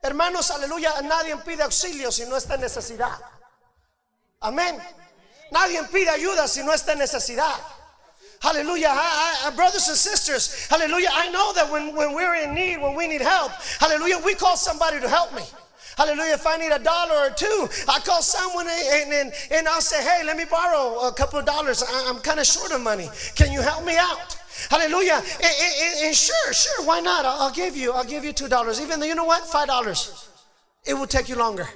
Hermanos, 0.02 0.50
aleluya. 0.50 1.00
Nadie 1.02 1.36
pide 1.38 1.62
auxilio 1.62 2.12
si 2.12 2.24
no 2.26 2.36
está 2.36 2.54
en 2.54 2.62
necesidad. 2.62 3.18
Amén. 4.40 4.82
Nadie 5.50 5.82
pide 5.84 6.10
ayuda 6.10 6.46
si 6.46 6.62
no 6.62 6.72
está 6.72 6.92
en 6.92 6.98
necesidad. 6.98 7.54
Hallelujah. 8.40 8.94
brothers 9.56 9.88
and 9.88 9.96
sisters, 9.96 10.66
hallelujah. 10.68 11.08
I 11.12 11.30
know 11.30 11.54
that 11.54 11.70
when, 11.70 11.96
when 11.96 12.12
we're 12.14 12.34
in 12.34 12.52
need, 12.52 12.76
when 12.76 12.94
we 12.94 13.06
need 13.06 13.22
help, 13.22 13.52
hallelujah, 13.80 14.18
we 14.18 14.34
call 14.34 14.56
somebody 14.56 15.00
to 15.00 15.08
help 15.08 15.32
me. 15.34 15.42
Hallelujah. 15.96 16.34
If 16.34 16.46
I 16.46 16.56
need 16.56 16.72
a 16.72 16.78
dollar 16.78 17.28
or 17.28 17.30
two, 17.30 17.68
I 17.88 18.00
call 18.00 18.22
someone 18.22 18.66
and, 18.68 19.12
and, 19.12 19.32
and 19.50 19.68
I'll 19.68 19.80
say, 19.80 20.02
hey, 20.02 20.24
let 20.24 20.36
me 20.36 20.44
borrow 20.44 21.06
a 21.08 21.12
couple 21.12 21.38
of 21.38 21.46
dollars. 21.46 21.84
I'm 22.06 22.18
kind 22.20 22.40
of 22.40 22.46
short 22.46 22.72
of 22.72 22.80
money. 22.80 23.08
Can 23.36 23.52
you 23.52 23.60
help 23.60 23.84
me 23.84 23.96
out? 23.96 24.36
Hallelujah. 24.70 25.16
And, 25.16 25.44
and, 25.44 26.06
and 26.06 26.16
sure, 26.16 26.52
sure, 26.52 26.84
why 26.84 27.00
not? 27.00 27.24
I'll, 27.24 27.42
I'll, 27.42 27.52
give 27.52 27.76
you, 27.76 27.92
I'll 27.92 28.04
give 28.04 28.24
you 28.24 28.32
two 28.32 28.48
dollars. 28.48 28.80
Even 28.80 29.00
though, 29.00 29.06
you 29.06 29.14
know 29.14 29.24
what? 29.24 29.46
Five 29.46 29.68
dollars. 29.68 30.28
It 30.84 30.94
will 30.94 31.06
take 31.06 31.28
you 31.28 31.36
longer. 31.36 31.68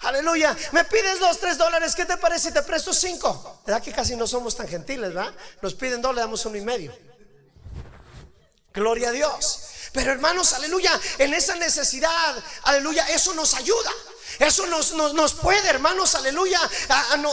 Aleluya. 0.00 0.54
Me 0.72 0.84
pides 0.84 1.20
los 1.20 1.38
tres 1.38 1.58
dólares. 1.58 1.94
¿Qué 1.96 2.04
te 2.04 2.16
parece 2.16 2.48
si 2.48 2.54
te 2.54 2.62
presto 2.62 2.92
cinco? 2.92 3.60
¿Verdad 3.66 3.82
que 3.82 3.92
casi 3.92 4.14
no 4.14 4.26
somos 4.26 4.54
tan 4.54 4.68
gentiles, 4.68 5.12
verdad? 5.12 5.32
Nos 5.60 5.74
piden 5.74 6.00
le 6.02 6.20
damos 6.20 6.44
uno 6.46 6.56
y 6.56 6.60
medio. 6.60 6.92
Gloria 8.72 9.08
a 9.08 9.12
Dios. 9.12 9.67
Pero 9.92 10.12
hermanos, 10.12 10.52
aleluya, 10.52 10.98
en 11.18 11.34
esa 11.34 11.56
necesidad, 11.56 12.36
aleluya, 12.64 13.06
eso 13.08 13.34
nos 13.34 13.54
ayuda. 13.54 13.90
Eso 14.38 14.66
nos, 14.66 14.92
nos, 14.92 15.34
puede, 15.34 15.68
hermanos, 15.68 16.14
aleluya, 16.14 16.60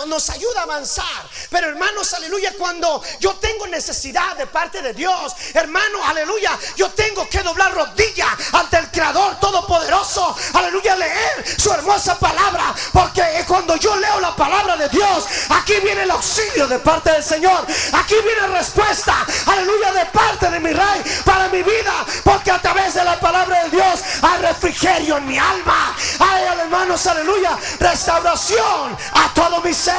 nos 0.07 0.29
ayuda 0.31 0.61
a 0.61 0.63
avanzar. 0.63 1.05
Pero 1.51 1.67
hermanos, 1.67 2.13
aleluya, 2.15 2.53
cuando 2.57 3.01
yo 3.19 3.35
tengo 3.35 3.67
necesidad 3.67 4.35
de 4.35 4.47
parte 4.47 4.81
de 4.81 4.93
Dios, 4.93 5.33
hermano, 5.53 6.03
aleluya, 6.03 6.57
yo 6.75 6.89
tengo 6.91 7.29
que 7.29 7.43
doblar 7.43 7.73
rodilla 7.75 8.27
ante 8.53 8.77
el 8.77 8.89
Creador 8.89 9.39
Todopoderoso, 9.39 10.35
aleluya, 10.53 10.95
leer 10.95 11.45
su 11.59 11.71
hermosa 11.71 12.17
palabra. 12.17 12.73
Porque 12.91 13.21
cuando 13.47 13.75
yo 13.75 13.95
leo 13.97 14.19
la 14.19 14.35
palabra 14.35 14.75
de 14.75 14.89
Dios, 14.89 15.25
aquí 15.49 15.73
viene 15.83 16.03
el 16.03 16.11
auxilio 16.11 16.67
de 16.67 16.79
parte 16.79 17.11
del 17.11 17.23
Señor. 17.23 17.67
Aquí 17.93 18.15
viene 18.23 18.47
respuesta, 18.57 19.25
aleluya, 19.45 19.93
de 19.93 20.05
parte 20.07 20.49
de 20.49 20.59
mi 20.59 20.73
Rey 20.73 21.03
para 21.23 21.49
mi 21.49 21.61
vida. 21.61 22.05
Porque 22.23 22.49
a 22.49 22.59
través 22.59 22.95
de 22.95 23.03
la 23.03 23.19
palabra 23.19 23.65
de 23.65 23.69
Dios 23.69 23.99
hay 24.23 24.41
refrigerio 24.41 25.17
en 25.17 25.27
mi 25.27 25.37
alma. 25.37 25.95
Ay, 26.19 26.45
hermano 26.45 26.94
aleluya, 27.05 27.57
restauración 27.79 28.97
a 29.13 29.33
todo 29.33 29.61
mi 29.61 29.73
ser. 29.73 29.95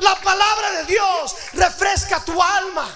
La 0.00 0.14
palabra 0.16 0.72
de 0.72 0.84
Dios 0.86 1.36
refresca 1.52 2.24
tu 2.24 2.42
alma. 2.42 2.88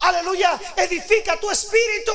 Aleluya, 0.00 0.58
edifica 0.76 1.38
tu 1.38 1.50
espíritu. 1.50 2.12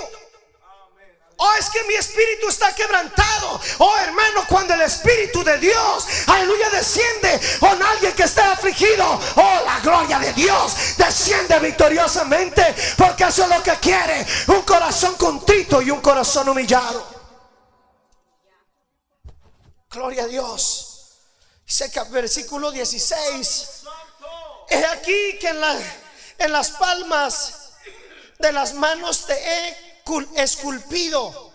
Oh, 1.37 1.53
es 1.59 1.69
que 1.69 1.83
mi 1.83 1.95
espíritu 1.95 2.47
está 2.47 2.73
quebrantado. 2.73 3.59
Oh, 3.79 3.97
hermano, 3.97 4.45
cuando 4.47 4.73
el 4.73 4.81
espíritu 4.81 5.43
de 5.43 5.57
Dios, 5.57 6.07
aleluya, 6.27 6.69
desciende 6.69 7.41
con 7.59 7.81
alguien 7.81 8.13
que 8.13 8.23
está 8.23 8.53
afligido. 8.53 9.19
Oh, 9.35 9.61
la 9.65 9.79
gloria 9.81 10.17
de 10.19 10.31
Dios 10.31 10.95
desciende 10.97 11.59
victoriosamente. 11.59 12.73
Porque 12.97 13.25
eso 13.25 13.43
es 13.43 13.49
lo 13.49 13.61
que 13.61 13.73
quiere. 13.81 14.25
Un 14.47 14.61
corazón 14.61 15.15
contrito 15.15 15.81
y 15.81 15.91
un 15.91 15.99
corazón 15.99 16.47
humillado. 16.47 17.14
Gloria 19.95 20.23
a 20.23 20.27
Dios. 20.27 21.13
Dice 21.65 21.89
que 21.89 22.01
versículo 22.09 22.69
16. 22.69 23.83
Es 24.67 24.85
aquí 24.87 25.37
que 25.39 25.47
en, 25.47 25.57
en 26.37 26.51
las 26.51 26.71
palmas 26.71 27.71
de 28.37 28.51
las 28.51 28.73
manos 28.73 29.25
te 29.25 29.33
he 29.33 29.77
esculpido. 30.35 31.49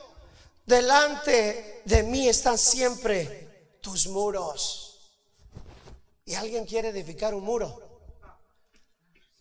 Delante 0.64 1.82
de 1.85 2.02
mí 2.02 2.30
están 2.30 2.56
siempre 2.56 3.76
tus 3.82 4.06
muros. 4.06 5.12
Y 6.25 6.35
alguien 6.35 6.64
quiere 6.64 6.88
edificar 6.88 7.35
un 7.35 7.44
muro. 7.44 7.89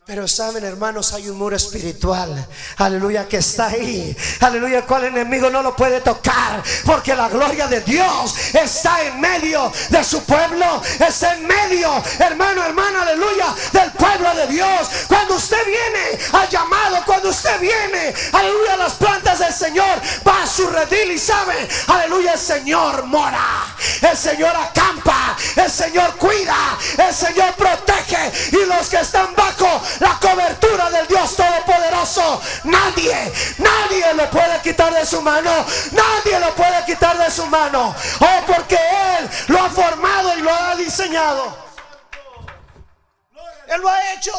Pero 0.10 0.28
saben, 0.28 0.64
hermanos, 0.66 1.14
hay 1.14 1.30
un 1.30 1.38
muro 1.38 1.56
espiritual. 1.56 2.48
Aleluya, 2.78 3.28
que 3.28 3.38
está 3.38 3.68
ahí. 3.68 4.18
Aleluya, 4.40 4.82
cual 4.82 5.04
enemigo 5.04 5.52
no 5.52 5.62
lo 5.62 5.76
puede 5.76 6.02
tocar. 6.02 6.64
Porque 6.84 7.16
la 7.16 7.30
gloria 7.30 7.68
de 7.68 7.82
Dios 7.82 8.34
está 8.52 9.04
en 9.04 9.22
medio 9.22 9.72
de 9.90 10.04
su 10.04 10.24
pueblo. 10.24 10.82
Está 11.00 11.36
en 11.36 11.46
medio, 11.46 11.92
hermano, 12.18 12.66
hermana, 12.66 13.04
aleluya, 13.04 13.54
del 13.72 13.92
pueblo 13.92 14.34
de 14.34 14.48
Dios. 14.48 14.90
Cuando 15.08 15.36
usted 15.36 15.64
viene 15.64 16.20
al 16.32 16.50
llamado, 16.50 17.04
cuando 17.06 17.30
usted 17.30 17.60
viene, 17.60 18.12
aleluya, 18.34 18.78
las 18.78 18.94
plantas 18.94 19.38
del 19.38 19.54
Señor, 19.54 20.02
va 20.28 20.42
a 20.42 20.48
su 20.48 20.66
redil 20.72 21.12
y 21.12 21.20
sabe, 21.20 21.70
aleluya, 21.86 22.34
el 22.34 22.40
Señor 22.40 23.06
mora, 23.06 23.76
el 24.02 24.18
Señor 24.18 24.56
acampa, 24.56 25.38
el 25.56 25.70
Señor 25.70 26.16
cuida, 26.16 26.80
el 26.98 27.14
Señor 27.14 27.54
protege. 27.54 28.32
Y 28.54 28.66
los 28.66 28.90
que 28.90 28.98
están 28.98 29.36
bajo 29.36 29.84
la 30.00 30.18
cobertura 30.20 30.90
del 30.90 31.08
Dios 31.08 31.36
Todopoderoso, 31.36 32.42
nadie, 32.64 33.34
nadie 33.58 34.14
lo 34.14 34.30
puede 34.30 34.62
quitar 34.62 34.94
de 34.94 35.06
su 35.06 35.22
mano, 35.22 35.66
nadie 35.92 36.40
lo 36.40 36.54
puede 36.56 36.86
quitar 36.86 37.18
de 37.18 37.30
su 37.32 37.46
mano. 37.48 37.96
Oh, 38.20 38.46
porque 38.48 38.76
Él 38.76 39.30
lo 39.48 39.60
ha 39.60 39.70
formado 39.70 40.38
y 40.38 40.42
lo 40.42 40.54
ha 40.54 40.76
diseñado. 40.76 41.70
Él 43.68 43.82
lo 43.82 43.90
ha 43.90 44.14
hecho. 44.14 44.34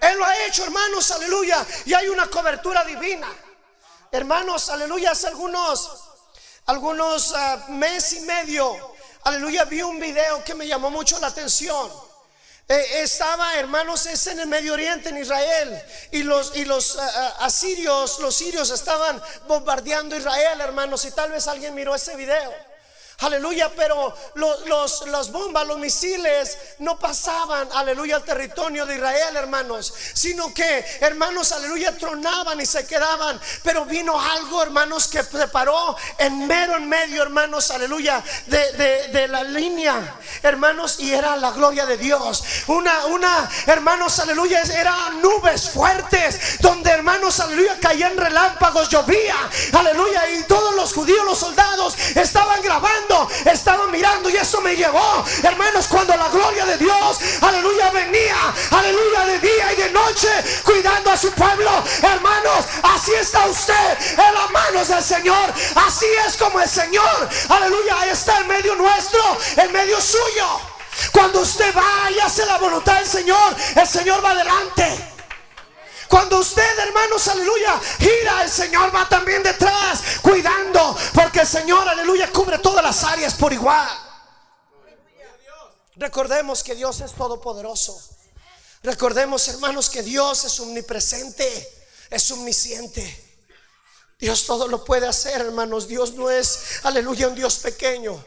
Él 0.00 0.18
lo 0.18 0.24
ha 0.24 0.46
hecho, 0.46 0.64
hermanos, 0.64 1.10
aleluya. 1.10 1.64
Y 1.84 1.94
hay 1.94 2.08
una 2.08 2.26
cobertura 2.26 2.84
divina. 2.84 3.28
Hermanos, 4.12 4.70
aleluya, 4.70 5.12
hace 5.12 5.28
algunos, 5.28 5.90
algunos 6.66 7.32
uh, 7.32 7.72
mes 7.72 8.12
y 8.12 8.20
medio, 8.20 8.94
aleluya, 9.24 9.64
vi 9.64 9.82
un 9.82 9.98
video 9.98 10.42
que 10.44 10.54
me 10.54 10.66
llamó 10.66 10.90
mucho 10.90 11.18
la 11.18 11.26
atención. 11.26 12.05
Eh, 12.68 13.02
estaba, 13.02 13.54
hermanos, 13.58 14.06
es 14.06 14.26
en 14.26 14.40
el 14.40 14.48
Medio 14.48 14.72
Oriente, 14.72 15.10
en 15.10 15.18
Israel, 15.18 15.80
y 16.10 16.24
los, 16.24 16.56
y 16.56 16.64
los 16.64 16.96
uh, 16.96 17.00
asirios, 17.38 18.18
los 18.18 18.34
sirios 18.34 18.70
estaban 18.70 19.22
bombardeando 19.46 20.16
Israel, 20.16 20.60
hermanos, 20.60 21.04
y 21.04 21.12
tal 21.12 21.30
vez 21.30 21.46
alguien 21.46 21.76
miró 21.76 21.94
ese 21.94 22.16
video. 22.16 22.65
Aleluya, 23.20 23.70
pero 23.74 24.14
los, 24.34 24.66
los, 24.66 25.08
las 25.08 25.32
bombas, 25.32 25.66
los 25.66 25.78
misiles 25.78 26.58
no 26.80 26.98
pasaban, 26.98 27.66
aleluya, 27.72 28.16
al 28.16 28.24
territorio 28.24 28.84
de 28.84 28.96
Israel, 28.96 29.34
hermanos, 29.36 29.90
sino 30.12 30.52
que, 30.52 30.84
hermanos, 31.00 31.50
aleluya, 31.52 31.96
tronaban 31.96 32.60
y 32.60 32.66
se 32.66 32.86
quedaban. 32.86 33.40
Pero 33.62 33.86
vino 33.86 34.20
algo, 34.20 34.62
hermanos, 34.62 35.08
que 35.08 35.22
se 35.22 35.48
paró 35.48 35.96
en 36.18 36.46
mero 36.46 36.76
en 36.76 36.90
medio, 36.90 37.22
hermanos, 37.22 37.70
aleluya, 37.70 38.22
de, 38.48 38.72
de, 38.72 39.08
de, 39.08 39.28
la 39.28 39.44
línea, 39.44 40.16
hermanos, 40.42 40.96
y 40.98 41.14
era 41.14 41.36
la 41.36 41.52
gloria 41.52 41.86
de 41.86 41.96
Dios. 41.96 42.44
Una, 42.66 43.06
una, 43.06 43.50
hermanos, 43.66 44.18
aleluya, 44.18 44.60
eran 44.60 45.22
nubes 45.22 45.70
fuertes, 45.70 46.60
donde, 46.60 46.90
hermanos, 46.90 47.40
aleluya, 47.40 47.78
caían 47.80 48.14
relámpagos, 48.14 48.90
llovía, 48.90 49.36
aleluya, 49.72 50.28
y 50.32 50.42
todos 50.42 50.74
los 50.74 50.92
judíos, 50.92 51.24
los 51.24 51.38
soldados, 51.38 51.96
estaban 52.14 52.60
grabando 52.60 53.05
estaba 53.44 53.86
mirando 53.88 54.28
y 54.30 54.36
eso 54.36 54.60
me 54.60 54.74
llevó, 54.76 55.24
hermanos, 55.42 55.86
cuando 55.88 56.16
la 56.16 56.28
gloria 56.28 56.64
de 56.66 56.76
Dios, 56.78 57.18
aleluya, 57.40 57.90
venía, 57.90 58.36
aleluya, 58.70 59.26
de 59.26 59.38
día 59.38 59.72
y 59.72 59.76
de 59.76 59.90
noche, 59.90 60.28
cuidando 60.64 61.10
a 61.10 61.16
su 61.16 61.30
pueblo, 61.32 61.70
hermanos, 62.02 62.64
así 62.82 63.12
está 63.14 63.46
usted 63.46 63.98
en 64.12 64.34
las 64.34 64.50
manos 64.50 64.88
del 64.88 65.02
Señor, 65.02 65.52
así 65.74 66.06
es 66.26 66.36
como 66.36 66.60
el 66.60 66.68
Señor, 66.68 67.28
aleluya, 67.48 68.06
está 68.10 68.38
en 68.40 68.48
medio 68.48 68.74
nuestro, 68.74 69.20
en 69.56 69.72
medio 69.72 70.00
suyo. 70.00 70.60
Cuando 71.12 71.40
usted 71.40 71.74
va 71.76 72.10
y 72.10 72.18
hace 72.20 72.44
la 72.46 72.58
voluntad 72.58 72.94
del 72.94 73.06
Señor, 73.06 73.54
el 73.74 73.86
Señor 73.86 74.24
va 74.24 74.30
adelante. 74.30 75.15
Cuando 76.08 76.38
usted, 76.38 76.78
hermanos, 76.78 77.26
aleluya, 77.28 77.80
gira, 77.98 78.42
el 78.44 78.50
Señor 78.50 78.94
va 78.94 79.08
también 79.08 79.42
detrás, 79.42 80.00
cuidando, 80.22 80.96
porque 81.14 81.40
el 81.40 81.46
Señor, 81.46 81.88
aleluya, 81.88 82.30
cubre 82.32 82.58
todas 82.58 82.84
las 82.84 83.02
áreas 83.04 83.34
por 83.34 83.52
igual. 83.52 83.88
Recordemos 85.96 86.62
que 86.62 86.74
Dios 86.74 87.00
es 87.00 87.12
todopoderoso. 87.12 87.98
Recordemos, 88.82 89.48
hermanos, 89.48 89.88
que 89.90 90.02
Dios 90.02 90.44
es 90.44 90.60
omnipresente, 90.60 91.86
es 92.10 92.30
omnisciente. 92.30 93.24
Dios 94.18 94.46
todo 94.46 94.68
lo 94.68 94.84
puede 94.84 95.06
hacer, 95.06 95.40
hermanos. 95.40 95.88
Dios 95.88 96.14
no 96.14 96.30
es, 96.30 96.80
aleluya, 96.84 97.28
un 97.28 97.34
Dios 97.34 97.58
pequeño. 97.58 98.24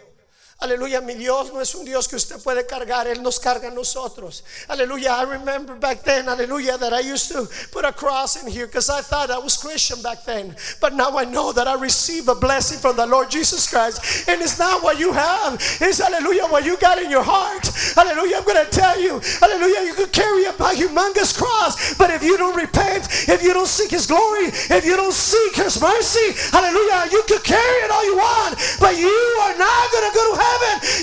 Aleluya, 0.61 0.99
mi 0.99 1.13
Dios 1.13 1.53
no 1.53 1.61
es 1.61 1.73
un 1.73 1.85
Dios 1.85 2.05
que 2.05 2.17
usted 2.17 2.43
puede 2.43 2.67
cargar, 2.67 3.07
Él 3.07 3.23
nos 3.23 3.39
carga 3.39 3.69
a 3.69 3.71
nosotros. 3.71 4.43
Aleluya, 4.67 5.17
I 5.17 5.23
remember 5.23 5.75
back 5.75 6.03
then, 6.03 6.25
aleluya, 6.25 6.77
that 6.77 6.91
I 6.91 6.99
used 6.99 7.31
to 7.31 7.47
put 7.71 7.85
a 7.85 7.93
cross 7.93 8.43
in 8.43 8.51
here 8.51 8.65
because 8.65 8.89
I 8.89 8.99
thought 8.99 9.31
I 9.31 9.37
was 9.37 9.55
Christian 9.55 10.01
back 10.01 10.25
then. 10.25 10.53
But 10.81 10.95
now 10.95 11.17
I 11.17 11.24
know 11.24 11.53
that 11.53 11.65
I 11.65 11.75
receive 11.75 12.27
a 12.27 12.35
blessing 12.35 12.77
from 12.77 12.98
the 12.98 13.07
Lord 13.07 13.29
Jesus 13.31 13.69
Christ. 13.69 14.27
And 14.27 14.41
it's 14.41 14.59
not 14.59 14.83
what 14.83 15.00
you 15.00 15.13
have, 15.13 15.53
it's 15.79 16.00
hallelujah, 16.00 16.43
what 16.48 16.65
you 16.65 16.75
got 16.75 17.01
in 17.01 17.09
your 17.09 17.24
heart. 17.24 17.65
Hallelujah, 17.95 18.39
I'm 18.39 18.43
going 18.43 18.65
to 18.65 18.69
tell 18.69 19.00
you, 19.00 19.22
hallelujah, 19.39 19.87
you 19.87 19.93
could 19.93 20.11
carry 20.11 20.43
a 20.43 20.51
humongous 20.51 21.39
cross, 21.39 21.95
but 21.95 22.09
if 22.09 22.22
you 22.22 22.37
don't 22.37 22.57
repent, 22.57 23.07
if 23.29 23.41
you 23.41 23.53
don't 23.53 23.65
seek 23.65 23.91
His 23.91 24.05
glory, 24.05 24.48
if 24.51 24.83
you 24.83 24.98
don't 24.98 25.13
seek 25.13 25.55
His 25.55 25.79
mercy, 25.79 26.35
hallelujah, 26.51 27.07
you 27.13 27.24
could 27.27 27.45
carry 27.45 27.77
it 27.87 27.91
all 27.91 28.03
you 28.03 28.17
want, 28.17 28.59
but 28.81 28.98
you 28.98 29.07
are 29.48 29.57
not 29.57 29.91
going 29.91 30.11
to 30.11 30.13
go 30.13 30.35
to 30.35 30.49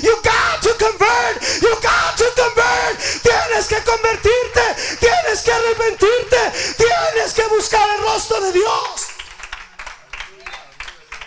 You 0.03 0.15
got 0.23 0.63
to 0.63 0.75
convert. 0.79 1.43
You 1.63 1.75
got 1.81 2.17
to 2.17 2.25
convert. 2.35 2.99
Tienes 3.23 3.67
que 3.67 3.83
convertirte. 3.83 4.63
Tienes 5.01 5.43
que 5.43 5.53
arrepentirte. 5.53 6.53
Tienes 6.77 7.35
que 7.35 7.43
buscar 7.49 7.89
el 7.97 8.03
rostro 8.03 8.41
de 8.41 8.53
Dios. 8.53 9.07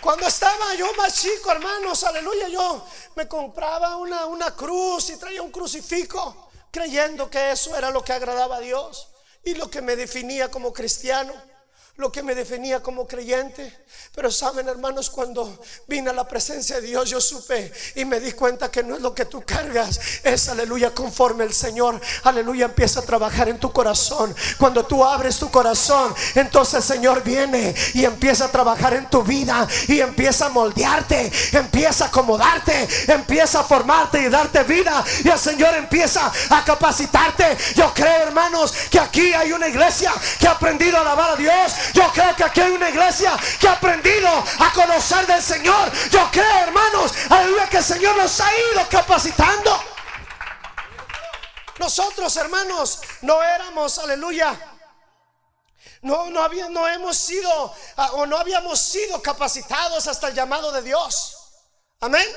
Cuando 0.02 0.28
estaba 0.28 0.74
yo 0.76 0.94
más 0.96 1.22
chico, 1.22 1.52
hermanos, 1.52 2.04
aleluya, 2.04 2.48
yo 2.48 2.86
me 3.16 3.28
compraba 3.28 3.98
una, 3.98 4.26
una 4.26 4.56
cruz 4.56 5.10
y 5.10 5.18
traía 5.18 5.42
un 5.42 5.52
crucifijo, 5.52 6.50
creyendo 6.72 7.30
que 7.30 7.52
eso 7.52 7.76
era 7.76 7.92
lo 7.92 8.02
que 8.04 8.14
agradaba 8.14 8.58
a 8.58 8.60
Dios 8.62 9.10
y 9.44 9.56
lo 9.56 9.70
que 9.70 9.82
me 9.82 9.98
definía 9.98 10.50
como 10.50 10.72
cristiano 10.72 11.34
lo 12.00 12.10
que 12.10 12.24
me 12.24 12.34
definía 12.34 12.82
como 12.82 13.06
creyente. 13.06 13.78
Pero 14.16 14.32
saben, 14.32 14.70
hermanos, 14.70 15.10
cuando 15.10 15.60
vine 15.86 16.10
a 16.10 16.14
la 16.14 16.26
presencia 16.26 16.78
de 16.80 16.88
Dios, 16.88 17.10
yo 17.10 17.20
supe 17.20 17.72
y 17.96 18.06
me 18.06 18.22
di 18.22 18.32
cuenta 18.32 18.72
que 18.72 18.82
no 18.84 18.96
es 18.96 19.02
lo 19.02 19.14
que 19.14 19.26
tú 19.26 19.44
cargas, 19.46 20.00
es 20.24 20.48
aleluya, 20.48 20.94
conforme 20.96 21.44
el 21.44 21.54
Señor, 21.54 22.00
aleluya, 22.24 22.66
empieza 22.66 23.02
a 23.02 23.04
trabajar 23.04 23.50
en 23.50 23.60
tu 23.60 23.74
corazón. 23.74 24.34
Cuando 24.58 24.86
tú 24.86 25.04
abres 25.04 25.38
tu 25.40 25.52
corazón, 25.52 26.16
entonces 26.36 26.76
el 26.76 26.84
Señor 26.84 27.22
viene 27.22 27.76
y 27.94 28.06
empieza 28.06 28.46
a 28.46 28.52
trabajar 28.52 28.94
en 28.94 29.10
tu 29.10 29.22
vida 29.22 29.68
y 29.90 30.00
empieza 30.00 30.46
a 30.46 30.50
moldearte, 30.50 31.30
empieza 31.52 32.06
a 32.06 32.08
acomodarte, 32.08 32.88
empieza 33.08 33.60
a 33.60 33.64
formarte 33.66 34.22
y 34.22 34.30
darte 34.30 34.64
vida. 34.64 35.04
Y 35.26 35.28
el 35.28 35.40
Señor 35.40 35.76
empieza 35.76 36.32
a 36.50 36.64
capacitarte. 36.64 37.58
Yo 37.76 37.94
creo, 37.94 38.24
hermanos, 38.24 38.74
que 38.90 39.02
aquí 39.02 39.34
hay 39.34 39.52
una 39.52 39.68
iglesia 39.68 40.14
que 40.40 40.48
ha 40.48 40.52
aprendido 40.52 40.98
a 40.98 41.02
alabar 41.02 41.32
a 41.32 41.36
Dios 41.36 41.74
yo 41.94 42.12
creo 42.12 42.36
que 42.36 42.44
aquí 42.44 42.62
hay 42.62 42.72
una 42.72 42.90
iglesia 42.90 43.38
que 43.60 43.68
ha 43.68 43.74
aprendido 43.74 44.30
a 44.30 44.74
conocer 44.74 45.26
del 45.28 45.42
Señor. 45.42 45.92
Yo 46.10 46.30
creo, 46.32 46.58
hermanos, 46.60 47.14
aleluya, 47.30 47.70
que 47.70 47.78
el 47.78 47.84
Señor 47.84 48.16
nos 48.16 48.40
ha 48.40 48.50
ido 48.72 48.88
capacitando. 48.90 49.84
Nosotros, 51.80 52.36
hermanos, 52.36 53.02
no 53.22 53.42
éramos, 53.42 54.00
aleluya. 54.00 54.58
No, 56.02 56.30
no, 56.30 56.42
había, 56.42 56.70
no 56.70 56.88
hemos 56.88 57.18
sido 57.18 57.74
ah, 57.98 58.12
o 58.14 58.26
no 58.26 58.38
habíamos 58.38 58.80
sido 58.80 59.22
capacitados 59.22 60.08
hasta 60.08 60.30
el 60.30 60.36
llamado 60.36 60.72
de 60.72 60.82
Dios. 60.82 61.38
Amén. 62.00 62.28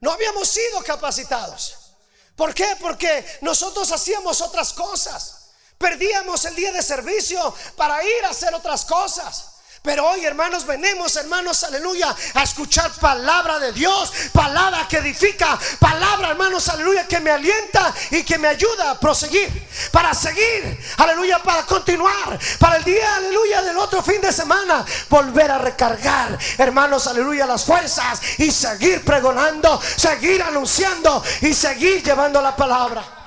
No 0.00 0.12
habíamos 0.12 0.48
sido 0.48 0.82
capacitados. 0.82 1.94
¿Por 2.36 2.54
qué? 2.54 2.76
Porque 2.80 3.38
nosotros 3.40 3.90
hacíamos 3.90 4.40
otras 4.40 4.72
cosas. 4.72 5.37
Perdíamos 5.78 6.44
el 6.44 6.56
día 6.56 6.72
de 6.72 6.82
servicio 6.82 7.54
para 7.76 8.02
ir 8.02 8.24
a 8.26 8.30
hacer 8.30 8.52
otras 8.52 8.84
cosas. 8.84 9.54
Pero 9.80 10.06
hoy, 10.06 10.24
hermanos, 10.24 10.66
venimos, 10.66 11.14
hermanos, 11.16 11.62
aleluya, 11.62 12.14
a 12.34 12.42
escuchar 12.42 12.90
palabra 13.00 13.60
de 13.60 13.72
Dios, 13.72 14.12
palabra 14.32 14.86
que 14.88 14.98
edifica, 14.98 15.58
palabra, 15.78 16.30
hermanos, 16.30 16.68
aleluya, 16.68 17.06
que 17.06 17.20
me 17.20 17.30
alienta 17.30 17.94
y 18.10 18.24
que 18.24 18.38
me 18.38 18.48
ayuda 18.48 18.90
a 18.90 19.00
proseguir, 19.00 19.68
para 19.92 20.12
seguir, 20.14 20.78
aleluya, 20.96 21.40
para 21.42 21.64
continuar, 21.64 22.38
para 22.58 22.76
el 22.76 22.84
día, 22.84 23.16
aleluya, 23.16 23.62
del 23.62 23.78
otro 23.78 24.02
fin 24.02 24.20
de 24.20 24.32
semana, 24.32 24.84
volver 25.08 25.50
a 25.50 25.58
recargar, 25.58 26.36
hermanos, 26.58 27.06
aleluya, 27.06 27.46
las 27.46 27.64
fuerzas 27.64 28.20
y 28.38 28.50
seguir 28.50 29.04
pregonando, 29.04 29.80
seguir 29.96 30.42
anunciando 30.42 31.22
y 31.40 31.54
seguir 31.54 32.02
llevando 32.02 32.42
la 32.42 32.54
palabra. 32.56 33.18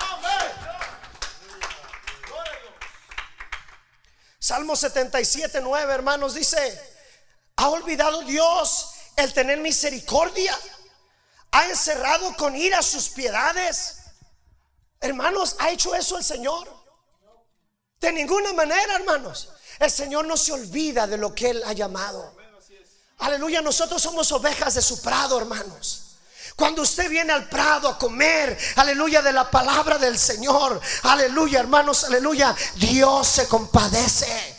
Salmo 4.52 4.76
77, 4.76 5.62
9, 5.62 5.94
hermanos, 5.94 6.34
dice, 6.34 6.58
¿ha 7.56 7.70
olvidado 7.70 8.22
Dios 8.24 8.90
el 9.16 9.32
tener 9.32 9.60
misericordia? 9.60 10.54
¿Ha 11.52 11.70
encerrado 11.70 12.36
con 12.36 12.58
ira 12.58 12.82
sus 12.82 13.08
piedades? 13.12 14.00
Hermanos, 15.00 15.56
¿ha 15.58 15.72
hecho 15.72 15.96
eso 15.96 16.18
el 16.18 16.26
Señor? 16.26 16.68
De 18.02 18.12
ninguna 18.12 18.52
manera, 18.52 18.94
hermanos. 18.96 19.48
El 19.80 19.90
Señor 19.90 20.26
no 20.26 20.36
se 20.36 20.52
olvida 20.52 21.08
de 21.08 21.16
lo 21.16 21.34
que 21.34 21.52
Él 21.52 21.64
ha 21.66 21.72
llamado. 21.72 22.36
Aleluya, 23.20 23.62
nosotros 23.62 24.02
somos 24.02 24.30
ovejas 24.34 24.74
de 24.74 24.82
su 24.82 25.02
prado, 25.02 25.40
hermanos. 25.40 26.01
Cuando 26.56 26.82
usted 26.82 27.10
viene 27.10 27.34
al 27.34 27.50
prado 27.50 27.90
a 27.90 27.98
comer, 27.98 28.58
aleluya, 28.76 29.22
de 29.22 29.34
la 29.34 29.50
palabra 29.50 29.98
del 29.98 30.18
Señor, 30.18 30.80
aleluya, 31.04 31.60
hermanos, 31.60 32.04
aleluya, 32.04 32.56
Dios 32.76 33.28
se 33.28 33.48
compadece 33.48 34.58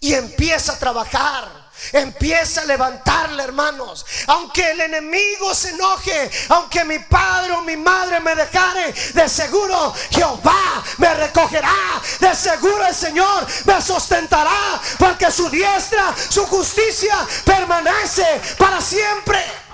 y 0.00 0.14
empieza 0.14 0.72
a 0.72 0.78
trabajar. 0.78 1.66
Empieza 1.92 2.62
a 2.62 2.64
levantarle, 2.64 3.42
hermanos. 3.42 4.04
Aunque 4.28 4.70
el 4.70 4.80
enemigo 4.80 5.54
se 5.54 5.70
enoje, 5.70 6.30
aunque 6.48 6.84
mi 6.84 6.98
padre 7.00 7.52
o 7.52 7.60
mi 7.62 7.76
madre 7.76 8.18
me 8.20 8.34
dejare, 8.34 8.92
de 9.12 9.28
seguro 9.28 9.94
Jehová 10.10 10.82
me 10.96 11.14
recogerá. 11.14 12.00
De 12.18 12.34
seguro 12.34 12.86
el 12.86 12.94
Señor 12.94 13.46
me 13.66 13.80
sustentará, 13.82 14.80
porque 14.98 15.30
su 15.30 15.50
diestra, 15.50 16.14
su 16.30 16.46
justicia 16.46 17.14
permanece 17.44 18.40
para 18.58 18.80
siempre. 18.80 19.65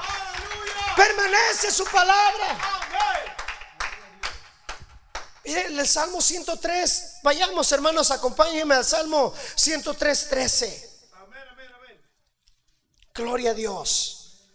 Permanece 1.22 1.70
su 1.70 1.84
palabra. 1.84 2.58
Miren 5.44 5.78
el 5.78 5.86
Salmo 5.86 6.20
103. 6.20 7.20
Vayamos, 7.22 7.70
hermanos, 7.72 8.10
acompáñenme 8.10 8.74
al 8.74 8.84
Salmo 8.84 9.32
103, 9.54 10.28
13. 10.28 10.90
Gloria 13.14 13.50
a 13.50 13.54
Dios. 13.54 14.48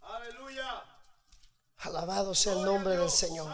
Aleluya. 0.00 0.84
Alabado 1.78 2.34
sea 2.34 2.52
el 2.52 2.62
nombre 2.62 2.96
del 2.96 3.10
Señor. 3.10 3.52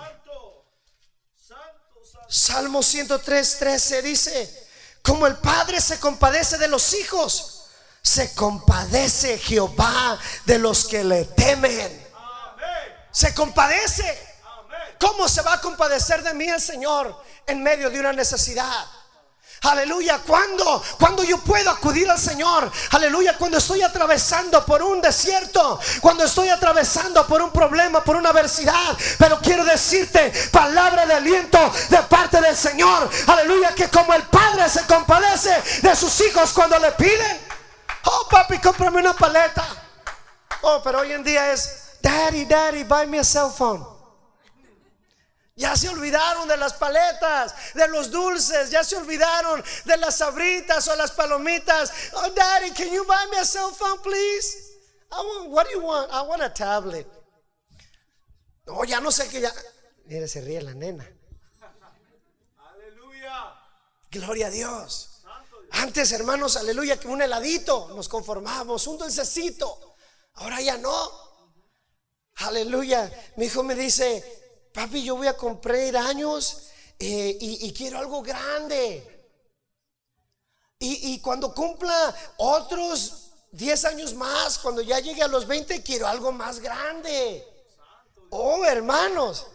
Salmo 2.29 2.83
103, 2.83 3.59
13 3.59 4.03
dice, 4.03 4.68
como 5.03 5.27
el 5.27 5.37
Padre 5.37 5.81
se 5.81 5.99
compadece 6.01 6.59
de 6.59 6.68
los 6.68 6.94
hijos 6.94 7.54
se 8.05 8.35
compadece 8.35 9.38
Jehová 9.38 10.19
de 10.45 10.59
los 10.59 10.87
que 10.87 11.03
le 11.03 11.25
temen. 11.25 12.07
Se 13.11 13.35
compadece. 13.35 14.35
¿Cómo 15.01 15.27
se 15.27 15.40
va 15.40 15.55
a 15.55 15.61
compadecer 15.61 16.23
de 16.23 16.35
mí 16.35 16.47
el 16.47 16.61
Señor 16.61 17.19
en 17.47 17.62
medio 17.62 17.88
de 17.88 17.99
una 17.99 18.12
necesidad? 18.12 18.87
Aleluya, 19.62 20.21
cuando 20.27 20.83
cuando 20.99 21.25
yo 21.25 21.38
puedo 21.38 21.71
acudir 21.71 22.11
al 22.11 22.19
Señor. 22.19 22.71
Aleluya, 22.90 23.38
cuando 23.38 23.57
estoy 23.57 23.81
atravesando 23.81 24.67
por 24.67 24.83
un 24.83 25.01
desierto, 25.01 25.81
cuando 26.03 26.25
estoy 26.25 26.51
atravesando 26.51 27.27
por 27.27 27.40
un 27.40 27.51
problema, 27.51 28.05
por 28.05 28.17
una 28.17 28.29
adversidad, 28.29 28.95
pero 29.19 29.38
quiero 29.40 29.64
decirte 29.64 30.31
palabra 30.53 31.07
de 31.07 31.14
aliento 31.14 31.73
de 31.88 32.03
parte 32.03 32.38
del 32.43 32.55
Señor. 32.55 33.09
Aleluya, 33.27 33.75
que 33.75 33.88
como 33.88 34.12
el 34.12 34.25
Padre 34.25 34.69
se 34.69 34.85
compadece 34.85 35.81
de 35.81 35.97
sus 35.97 36.21
hijos 36.21 36.53
cuando 36.53 36.79
le 36.79 36.93
piden. 36.93 37.54
Oh, 38.07 38.29
papi, 38.31 38.59
cómprame 38.59 39.01
una 39.01 39.14
paleta. 39.14 39.67
Oh, 40.62 40.81
pero 40.83 41.01
hoy 41.01 41.12
en 41.12 41.23
día 41.23 41.53
es, 41.53 41.99
Daddy, 42.01 42.45
Daddy, 42.45 42.85
buy 42.85 43.07
me 43.07 43.19
a 43.19 43.25
cell 43.25 43.51
phone. 43.51 43.95
Ya 45.57 45.77
se 45.77 45.88
olvidaron 45.88 46.49
de 46.49 46.57
las 46.57 46.73
paletas, 46.75 47.55
de 47.75 47.87
los 47.88 48.11
dulces, 48.11 48.71
ya 48.71 48.83
se 48.83 48.97
olvidaron 48.97 49.62
de 49.85 49.97
las 49.99 50.17
sabritas 50.17 50.88
o 50.88 50.97
las 50.97 51.12
palomitas. 51.12 51.93
Oh, 52.14 52.29
Daddy, 52.31 52.73
can 52.73 52.90
you 52.90 53.05
buy 53.05 53.27
me 53.31 53.38
a 53.38 53.45
cell 53.45 53.71
phone, 53.71 54.01
please? 54.03 54.73
I 55.12 55.17
want, 55.17 55.51
what 55.51 55.67
do 55.67 55.73
you 55.73 55.81
want? 55.81 56.11
I 56.11 56.23
want 56.23 56.43
a 56.43 56.49
tablet. 56.49 57.07
No, 58.67 58.83
ya 58.85 58.99
no 59.01 59.11
sé 59.11 59.29
qué 59.29 59.40
ya. 59.40 59.53
Mire, 60.07 60.27
se 60.27 60.40
ríe 60.40 60.61
la 60.61 60.75
nena. 60.75 61.07
Aleluya. 62.59 63.55
Gloria 64.11 64.49
a 64.49 64.51
Dios. 64.51 65.13
Antes, 65.75 66.13
hermanos, 66.13 66.57
aleluya, 66.57 67.01
que 67.01 67.09
un 67.09 67.21
heladito 67.21 67.89
nos 67.97 68.09
conformamos, 68.09 68.87
un 68.87 68.99
dulcecito. 68.99 69.97
Ahora 70.35 70.61
ya 70.61 70.79
no. 70.79 71.11
Aleluya. 72.37 73.11
Mi 73.37 73.47
hijo 73.47 73.63
me 73.65 73.75
dice, 73.75 74.71
papi, 74.73 75.03
yo 75.03 75.17
voy 75.17 75.27
a 75.27 75.37
comprar 75.37 75.97
años 75.97 76.69
eh, 76.99 77.37
y, 77.41 77.73
quiero 77.73 77.99
algo 77.99 78.23
grande. 78.23 79.11
Y, 80.79 81.15
y 81.15 81.21
cuando 81.21 81.53
cumpla 81.53 82.15
otros 82.37 83.33
10 83.51 83.85
años 83.87 84.15
más, 84.15 84.59
cuando 84.59 84.81
ya 84.81 85.01
llegue 85.01 85.23
a 85.23 85.29
los 85.29 85.47
20, 85.47 85.83
quiero 85.83 86.07
algo 86.07 86.31
más 86.31 86.61
grande. 86.61 87.45
Oh, 88.31 88.65
hermanos. 88.65 89.49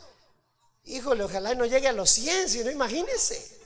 Híjole, 0.84 1.24
ojalá 1.24 1.56
no 1.56 1.66
llegue 1.66 1.88
a 1.88 1.94
los 1.94 2.10
100, 2.10 2.50
si 2.50 2.64
no, 2.64 2.72
imagínense. 2.72 3.59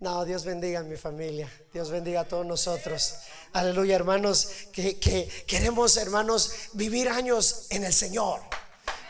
No, 0.00 0.24
Dios 0.24 0.46
bendiga 0.46 0.80
a 0.80 0.82
mi 0.82 0.96
familia. 0.96 1.46
Dios 1.74 1.90
bendiga 1.90 2.22
a 2.22 2.24
todos 2.24 2.46
nosotros. 2.46 3.16
Aleluya, 3.52 3.96
hermanos, 3.96 4.48
que, 4.72 4.98
que, 4.98 5.28
queremos, 5.46 5.98
hermanos, 5.98 6.52
vivir 6.72 7.10
años 7.10 7.66
en 7.68 7.84
el 7.84 7.92
Señor. 7.92 8.40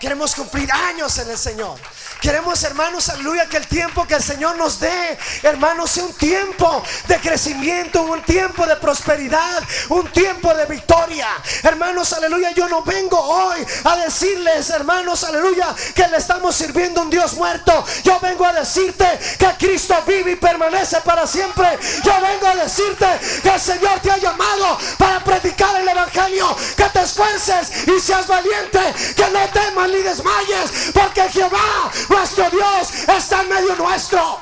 Queremos 0.01 0.35
cumplir 0.35 0.73
años 0.73 1.19
en 1.19 1.31
el 1.31 1.37
Señor. 1.37 1.79
Queremos, 2.23 2.63
hermanos, 2.65 3.11
aleluya, 3.11 3.47
que 3.47 3.59
el 3.59 3.67
tiempo 3.67 4.07
que 4.07 4.15
el 4.15 4.23
Señor 4.23 4.57
nos 4.57 4.81
dé, 4.81 5.19
hermanos, 5.43 5.91
sea 5.91 6.05
un 6.05 6.15
tiempo 6.15 6.83
de 7.07 7.19
crecimiento, 7.19 8.03
un 8.03 8.23
tiempo 8.23 8.67
de 8.67 8.77
prosperidad, 8.77 9.63
un 9.91 10.11
tiempo 10.11 10.55
de 10.55 10.65
victoria. 10.67 11.29
Hermanos, 11.63 12.15
aleluya, 12.15 12.51
yo 12.53 12.67
no 12.69 12.83
vengo 12.83 13.19
hoy 13.19 13.65
a 13.85 13.97
decirles, 13.97 14.71
hermanos, 14.71 15.23
aleluya, 15.25 15.75
que 15.95 16.09
le 16.09 16.17
estamos 16.17 16.55
sirviendo 16.57 17.03
a 17.03 17.05
un 17.05 17.11
Dios 17.11 17.35
muerto. 17.35 17.85
Yo 18.03 18.19
vengo 18.21 18.47
a 18.47 18.55
decirte 18.55 19.07
que 19.39 19.49
Cristo 19.59 20.03
vive 20.07 20.33
y 20.33 20.37
permanece 20.37 21.01
para 21.03 21.27
siempre. 21.27 21.79
Yo 22.05 22.13
vengo 22.23 22.47
a 22.47 22.57
decirte 22.57 23.07
que 23.43 23.51
el 23.51 23.61
Señor 23.61 24.01
te 24.01 24.11
ha 24.11 24.17
llamado 24.17 24.79
para 24.97 25.23
predicar 25.25 25.79
el 25.79 25.89
Evangelio, 25.89 26.57
que 26.75 26.85
te 26.85 27.01
esfuerces 27.01 27.87
y 27.87 28.01
seas 28.01 28.27
valiente, 28.27 28.81
que 29.15 29.29
no 29.31 29.41
temas 29.49 29.90
ni 29.91 30.03
desmayes, 30.03 30.93
porque 30.93 31.29
Jehová 31.29 31.91
nuestro 32.09 32.51
Dios 32.51 33.09
está 33.09 33.43
en 33.43 33.49
medio 33.49 33.77
nuestro. 33.77 34.41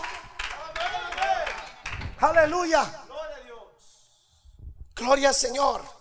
Aleluya. 2.20 3.04
Gloria 4.94 5.28
al 5.28 5.34
Señor. 5.34 5.98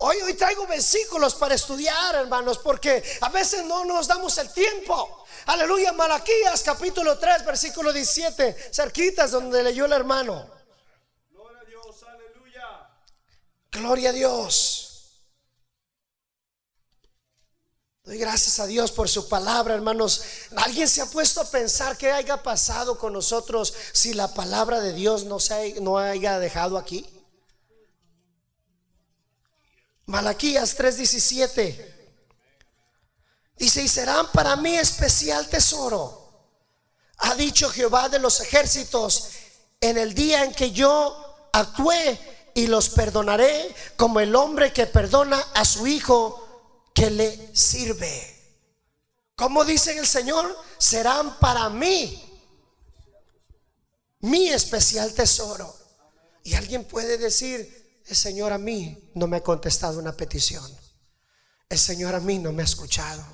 Hoy, 0.00 0.20
hoy 0.22 0.34
traigo 0.34 0.66
versículos 0.66 1.34
para 1.36 1.54
estudiar, 1.54 2.16
hermanos, 2.16 2.58
porque 2.58 3.02
a 3.20 3.28
veces 3.28 3.64
no 3.64 3.84
nos 3.84 4.08
damos 4.08 4.36
el 4.38 4.52
tiempo. 4.52 5.24
Aleluya, 5.46 5.92
Malaquías 5.92 6.62
capítulo 6.62 7.18
3, 7.18 7.44
versículo 7.44 7.92
17, 7.92 8.72
cerquitas 8.72 9.30
donde 9.30 9.62
leyó 9.62 9.84
el 9.84 9.92
hermano. 9.92 10.50
Gloria 11.30 11.60
a 11.60 11.64
Dios, 11.64 12.02
aleluya. 12.02 12.88
Gloria 13.70 14.10
a 14.10 14.12
Dios. 14.12 14.73
Doy 18.04 18.18
gracias 18.18 18.60
a 18.60 18.66
Dios 18.66 18.92
por 18.92 19.08
su 19.08 19.30
palabra, 19.30 19.72
hermanos. 19.72 20.20
¿Alguien 20.56 20.86
se 20.86 21.00
ha 21.00 21.06
puesto 21.06 21.40
a 21.40 21.50
pensar 21.50 21.96
qué 21.96 22.12
haya 22.12 22.42
pasado 22.42 22.98
con 22.98 23.14
nosotros 23.14 23.72
si 23.94 24.12
la 24.12 24.34
palabra 24.34 24.80
de 24.80 24.92
Dios 24.92 25.24
no, 25.24 25.40
se, 25.40 25.80
no 25.80 25.96
haya 25.96 26.38
dejado 26.38 26.76
aquí? 26.76 27.06
Malaquías 30.04 30.76
3:17 30.76 31.94
dice, 33.56 33.82
y 33.82 33.88
serán 33.88 34.30
para 34.32 34.54
mí 34.56 34.76
especial 34.76 35.48
tesoro, 35.48 36.30
ha 37.16 37.34
dicho 37.36 37.70
Jehová 37.70 38.10
de 38.10 38.18
los 38.18 38.38
ejércitos, 38.40 39.30
en 39.80 39.96
el 39.96 40.12
día 40.12 40.44
en 40.44 40.52
que 40.52 40.72
yo 40.72 41.48
actué 41.54 42.20
y 42.52 42.66
los 42.66 42.90
perdonaré 42.90 43.74
como 43.96 44.20
el 44.20 44.36
hombre 44.36 44.74
que 44.74 44.86
perdona 44.86 45.40
a 45.54 45.64
su 45.64 45.86
hijo 45.86 46.43
que 46.94 47.10
le 47.10 47.54
sirve. 47.54 48.30
Como 49.36 49.64
dice 49.64 49.98
el 49.98 50.06
Señor, 50.06 50.56
serán 50.78 51.38
para 51.40 51.68
mí 51.68 52.24
mi 54.20 54.48
especial 54.48 55.12
tesoro. 55.12 55.76
Y 56.44 56.54
alguien 56.54 56.84
puede 56.84 57.18
decir, 57.18 58.02
el 58.06 58.16
Señor 58.16 58.52
a 58.52 58.58
mí 58.58 59.10
no 59.14 59.26
me 59.26 59.38
ha 59.38 59.42
contestado 59.42 59.98
una 59.98 60.16
petición. 60.16 60.64
El 61.68 61.78
Señor 61.78 62.14
a 62.14 62.20
mí 62.20 62.38
no 62.38 62.52
me 62.52 62.62
ha 62.62 62.66
escuchado. 62.66 63.24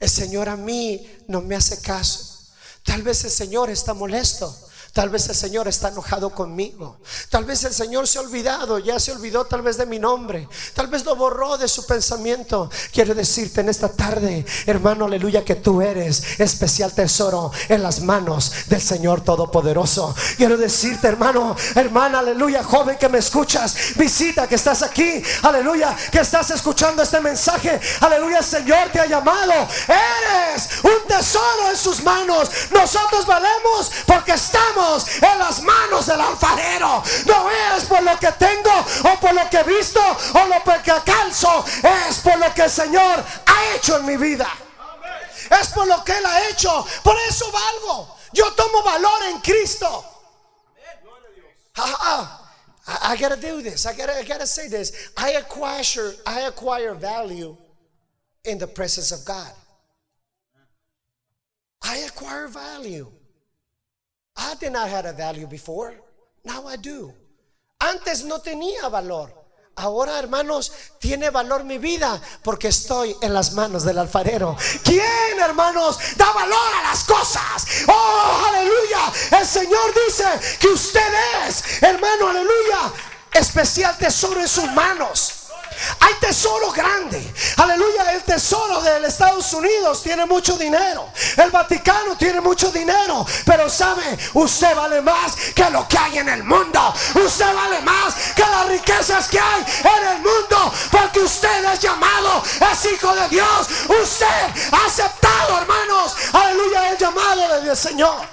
El 0.00 0.10
Señor 0.10 0.48
a 0.48 0.56
mí 0.56 1.06
no 1.28 1.40
me 1.40 1.54
hace 1.54 1.80
caso. 1.80 2.52
Tal 2.82 3.02
vez 3.02 3.22
el 3.24 3.30
Señor 3.30 3.70
está 3.70 3.94
molesto. 3.94 4.68
Tal 4.92 5.08
vez 5.08 5.26
el 5.30 5.34
Señor 5.34 5.68
está 5.68 5.88
enojado 5.88 6.28
conmigo. 6.30 6.98
Tal 7.30 7.46
vez 7.46 7.64
el 7.64 7.72
Señor 7.72 8.06
se 8.06 8.18
ha 8.18 8.20
olvidado, 8.20 8.78
ya 8.78 9.00
se 9.00 9.10
olvidó 9.10 9.46
tal 9.46 9.62
vez 9.62 9.78
de 9.78 9.86
mi 9.86 9.98
nombre. 9.98 10.46
Tal 10.74 10.88
vez 10.88 11.06
lo 11.06 11.16
borró 11.16 11.56
de 11.56 11.66
su 11.66 11.86
pensamiento. 11.86 12.70
Quiero 12.92 13.14
decirte 13.14 13.62
en 13.62 13.70
esta 13.70 13.88
tarde, 13.88 14.44
hermano, 14.66 15.06
aleluya, 15.06 15.46
que 15.46 15.54
tú 15.54 15.80
eres 15.80 16.38
especial 16.38 16.92
tesoro 16.92 17.50
en 17.70 17.82
las 17.82 18.02
manos 18.02 18.52
del 18.66 18.82
Señor 18.82 19.22
Todopoderoso. 19.22 20.14
Quiero 20.36 20.58
decirte, 20.58 21.08
hermano, 21.08 21.56
hermana, 21.74 22.18
aleluya, 22.18 22.62
joven 22.62 22.98
que 22.98 23.08
me 23.08 23.18
escuchas, 23.18 23.74
visita 23.96 24.46
que 24.46 24.56
estás 24.56 24.82
aquí, 24.82 25.22
aleluya, 25.42 25.96
que 26.10 26.20
estás 26.20 26.50
escuchando 26.50 27.02
este 27.02 27.18
mensaje. 27.22 27.80
Aleluya, 28.00 28.38
el 28.40 28.44
Señor 28.44 28.90
te 28.92 29.00
ha 29.00 29.06
llamado. 29.06 29.54
Eres 29.88 30.68
un 30.82 31.08
tesoro 31.08 31.70
en 31.70 31.76
sus 31.78 32.02
manos. 32.02 32.50
Nosotros 32.70 33.24
valemos 33.24 33.90
porque 34.06 34.32
estamos 34.32 34.81
en 35.20 35.38
las 35.38 35.62
manos 35.62 36.06
del 36.06 36.20
alfarero. 36.20 37.02
No 37.26 37.50
es 37.50 37.84
por 37.84 38.02
lo 38.02 38.18
que 38.18 38.32
tengo 38.32 38.70
o 39.04 39.20
por 39.20 39.34
lo 39.34 39.48
que 39.48 39.58
he 39.58 39.64
visto 39.64 40.00
o 40.00 40.46
lo 40.46 40.82
que 40.82 40.92
calzo. 41.04 41.64
Es 42.08 42.18
por 42.18 42.38
lo 42.38 42.52
que 42.54 42.62
el 42.62 42.70
Señor 42.70 43.24
ha 43.46 43.74
hecho 43.74 43.98
en 43.98 44.06
mi 44.06 44.16
vida. 44.16 44.48
Es 45.60 45.68
por 45.68 45.86
lo 45.86 46.02
que 46.04 46.16
Él 46.16 46.24
ha 46.26 46.48
hecho. 46.48 46.86
Por 47.02 47.16
eso 47.28 47.50
valgo. 47.50 48.16
Yo 48.32 48.50
tomo 48.52 48.82
valor 48.82 49.22
en 49.24 49.40
Cristo. 49.40 50.04
I, 51.74 53.16
gotta 53.18 53.36
do 53.36 53.62
this. 53.62 53.86
I 53.86 53.94
gotta, 53.94 54.18
I 54.18 54.24
gotta 54.24 54.46
say 54.46 54.68
this. 54.68 55.12
I 55.16 55.32
acquire, 55.32 56.14
I 56.26 56.40
acquire 56.40 56.94
value 56.94 57.56
in 58.44 58.58
the 58.58 58.66
presence 58.66 59.12
of 59.12 59.24
God. 59.24 59.52
I 61.82 61.98
acquire 61.98 62.48
value. 62.48 63.10
I 64.36 64.54
did 64.58 64.72
not 64.72 64.88
have 64.88 65.06
a 65.06 65.12
value 65.12 65.46
before. 65.46 65.94
Now 66.44 66.66
I 66.66 66.76
do. 66.76 67.12
Antes 67.80 68.24
no 68.24 68.38
tenía 68.38 68.88
valor. 68.90 69.42
Ahora, 69.76 70.18
hermanos, 70.18 70.70
tiene 70.98 71.30
valor 71.30 71.64
mi 71.64 71.78
vida 71.78 72.20
porque 72.42 72.68
estoy 72.68 73.16
en 73.22 73.32
las 73.32 73.52
manos 73.52 73.84
del 73.84 73.98
alfarero. 73.98 74.56
¿Quién, 74.84 75.38
hermanos, 75.40 75.98
da 76.16 76.30
valor 76.32 76.74
a 76.78 76.82
las 76.90 77.04
cosas? 77.04 77.66
Oh, 77.88 78.44
aleluya. 78.48 79.40
El 79.40 79.46
Señor 79.46 79.94
dice 80.06 80.58
que 80.60 80.68
usted 80.68 81.00
es, 81.48 81.82
hermano, 81.82 82.28
aleluya, 82.28 82.92
especial 83.32 83.96
tesoro 83.96 84.40
en 84.40 84.48
sus 84.48 84.70
manos. 84.72 85.41
Hay 86.00 86.14
tesoro 86.20 86.70
grande. 86.72 87.32
Aleluya. 87.56 88.12
El 88.12 88.22
tesoro 88.22 88.80
de 88.80 89.06
Estados 89.06 89.52
Unidos 89.52 90.02
tiene 90.02 90.26
mucho 90.26 90.56
dinero. 90.56 91.08
El 91.36 91.50
Vaticano 91.50 92.16
tiene 92.16 92.40
mucho 92.40 92.70
dinero. 92.70 93.24
Pero 93.44 93.68
sabe, 93.68 94.18
usted 94.34 94.74
vale 94.74 95.00
más 95.00 95.34
que 95.54 95.68
lo 95.70 95.86
que 95.88 95.98
hay 95.98 96.18
en 96.18 96.28
el 96.28 96.44
mundo. 96.44 96.94
Usted 97.14 97.54
vale 97.54 97.80
más 97.82 98.14
que 98.34 98.42
las 98.42 98.68
riquezas 98.68 99.28
que 99.28 99.38
hay 99.38 99.64
en 99.84 100.08
el 100.08 100.18
mundo. 100.18 100.72
Porque 100.90 101.20
usted 101.20 101.64
es 101.72 101.80
llamado, 101.80 102.42
es 102.72 102.92
hijo 102.92 103.14
de 103.14 103.28
Dios. 103.28 103.68
Usted 104.02 104.26
ha 104.72 104.86
aceptado, 104.86 105.58
hermanos. 105.58 106.14
Aleluya, 106.32 106.90
el 106.90 106.98
llamado 106.98 107.60
del 107.60 107.76
Señor. 107.76 108.26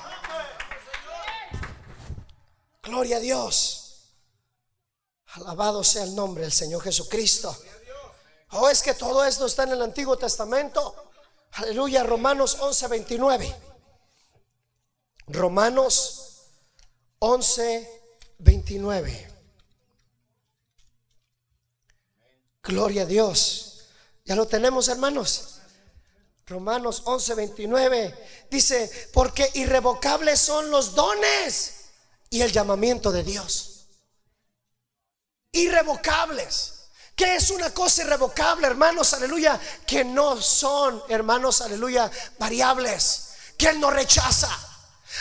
Gloria 2.84 3.18
a 3.18 3.20
Dios. 3.20 3.79
Alabado 5.34 5.84
sea 5.84 6.04
el 6.04 6.16
nombre 6.16 6.44
del 6.44 6.52
Señor 6.52 6.82
Jesucristo. 6.82 7.56
Oh, 8.52 8.68
es 8.70 8.82
que 8.82 8.96
todo 8.96 9.24
esto 9.24 9.46
está 9.46 9.64
en 9.64 9.74
el 9.74 9.82
Antiguo 9.82 10.18
Testamento. 10.18 11.12
Aleluya, 11.54 12.04
Romanos 12.04 12.58
11, 12.60 12.88
29. 12.88 13.56
Romanos 15.28 16.48
11, 17.20 18.02
29. 18.40 19.32
Gloria 22.64 23.04
a 23.04 23.06
Dios. 23.06 23.86
Ya 24.26 24.36
lo 24.36 24.48
tenemos, 24.48 24.88
hermanos. 24.88 25.60
Romanos 26.48 27.04
11, 27.06 27.36
29 27.36 28.28
dice, 28.50 29.10
porque 29.14 29.52
irrevocables 29.54 30.40
son 30.40 30.72
los 30.72 30.96
dones 30.96 31.86
y 32.32 32.42
el 32.42 32.52
llamamiento 32.52 33.12
de 33.12 33.22
Dios 33.22 33.69
irrevocables. 35.52 36.76
Que 37.16 37.36
es 37.36 37.50
una 37.52 37.74
cosa 37.74 38.04
irrevocable, 38.04 38.68
hermanos? 38.68 39.14
Aleluya. 39.14 39.60
Que 39.86 40.06
no 40.06 40.42
son, 40.42 41.04
hermanos, 41.10 41.62
aleluya, 41.62 42.10
variables. 42.38 43.30
Que 43.58 43.70
Él 43.70 43.80
no 43.80 43.92
rechaza. 43.92 44.50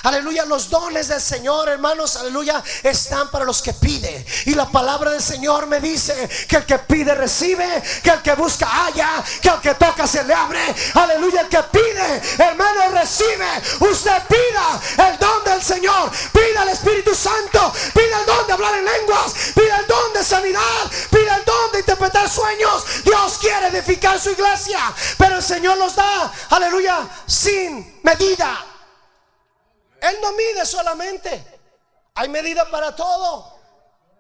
Aleluya, 0.03 0.45
los 0.45 0.71
dones 0.71 1.09
del 1.09 1.21
Señor, 1.21 1.69
hermanos, 1.69 2.17
aleluya, 2.17 2.63
están 2.83 3.31
para 3.31 3.45
los 3.45 3.63
que 3.63 3.73
pide. 3.73 4.25
Y 4.45 4.55
la 4.55 4.67
palabra 4.67 5.11
del 5.11 5.23
Señor 5.23 5.67
me 5.67 5.81
dice 5.81 6.29
que 6.47 6.57
el 6.57 6.67
que 6.67 6.79
pide 6.79 7.15
recibe, 7.15 7.83
que 8.03 8.11
el 8.11 8.23
que 8.23 8.35
busca 8.35 8.67
halla, 8.67 9.25
que 9.41 9.49
el 9.49 9.61
que 9.61 9.75
toca 9.75 10.07
se 10.07 10.23
le 10.25 10.35
abre. 10.35 10.61
Aleluya, 10.95 11.41
el 11.41 11.49
que 11.49 11.63
pide, 11.73 12.23
hermano, 12.39 12.91
recibe. 12.93 13.49
Usted 13.81 14.23
pida 14.29 15.09
el 15.09 15.19
don 15.19 15.45
del 15.45 15.63
Señor, 15.63 16.11
pida 16.33 16.63
el 16.63 16.69
Espíritu 16.69 17.15
Santo, 17.15 17.73
pida 17.93 18.21
el 18.21 18.27
don 18.27 18.47
de 18.47 18.53
hablar 18.53 18.75
en 18.75 18.85
lenguas, 18.85 19.33
pida 19.55 19.79
el 19.79 19.87
don 19.87 20.08
sueños. 22.29 23.05
Dios 23.05 23.39
quiere 23.39 23.69
edificar 23.69 24.21
su 24.21 24.31
iglesia, 24.31 24.79
pero 25.17 25.37
el 25.37 25.43
Señor 25.43 25.79
los 25.79 25.95
da, 25.95 26.33
aleluya, 26.51 27.09
sin 27.27 28.01
medida. 28.03 28.65
Él 30.01 30.17
no 30.23 30.33
mide 30.33 30.65
solamente. 30.65 31.61
Hay 32.15 32.29
medida 32.29 32.69
para 32.71 32.95
todo. 32.95 33.59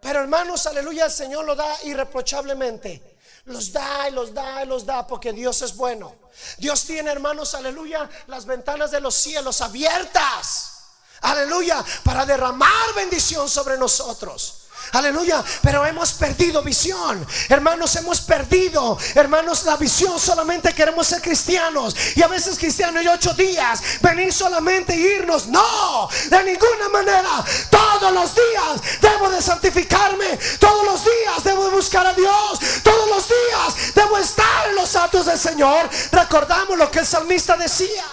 Pero 0.00 0.20
hermanos, 0.20 0.66
aleluya, 0.66 1.06
el 1.06 1.12
Señor 1.12 1.44
lo 1.44 1.54
da 1.54 1.76
irreprochablemente. 1.84 3.16
Los 3.46 3.72
da 3.72 4.08
y 4.08 4.12
los 4.12 4.34
da 4.34 4.62
y 4.62 4.66
los 4.66 4.84
da 4.84 5.06
porque 5.06 5.32
Dios 5.32 5.62
es 5.62 5.74
bueno. 5.74 6.14
Dios 6.58 6.84
tiene, 6.84 7.10
hermanos, 7.10 7.54
aleluya, 7.54 8.08
las 8.26 8.44
ventanas 8.44 8.90
de 8.90 9.00
los 9.00 9.14
cielos 9.14 9.60
abiertas. 9.60 10.74
Aleluya, 11.22 11.84
para 12.04 12.24
derramar 12.24 12.94
bendición 12.94 13.48
sobre 13.48 13.76
nosotros. 13.76 14.67
Aleluya. 14.92 15.42
Pero 15.62 15.84
hemos 15.86 16.12
perdido 16.14 16.62
visión. 16.62 17.26
Hermanos, 17.48 17.94
hemos 17.96 18.20
perdido, 18.20 18.98
hermanos, 19.14 19.64
la 19.64 19.76
visión. 19.76 20.18
Solamente 20.18 20.72
queremos 20.74 21.06
ser 21.06 21.20
cristianos. 21.20 21.94
Y 22.16 22.22
a 22.22 22.28
veces 22.28 22.58
cristianos 22.58 23.02
y 23.02 23.08
ocho 23.08 23.34
días. 23.34 23.80
Venir 24.00 24.32
solamente 24.32 24.94
e 24.94 25.16
irnos. 25.16 25.46
No, 25.46 26.08
de 26.30 26.44
ninguna 26.44 26.88
manera. 26.90 27.44
Todos 27.70 28.12
los 28.12 28.34
días 28.34 29.00
debo 29.00 29.30
de 29.30 29.42
santificarme. 29.42 30.38
Todos 30.58 30.84
los 30.84 31.04
días 31.04 31.44
debo 31.44 31.64
de 31.64 31.70
buscar 31.70 32.06
a 32.06 32.12
Dios. 32.12 32.58
Todos 32.82 33.08
los 33.08 33.28
días 33.28 33.94
debo 33.94 34.18
estar 34.18 34.68
en 34.68 34.76
los 34.76 34.94
actos 34.96 35.26
del 35.26 35.38
Señor. 35.38 35.88
Recordamos 36.12 36.78
lo 36.78 36.90
que 36.90 37.00
el 37.00 37.06
salmista 37.06 37.56
decía. 37.56 38.04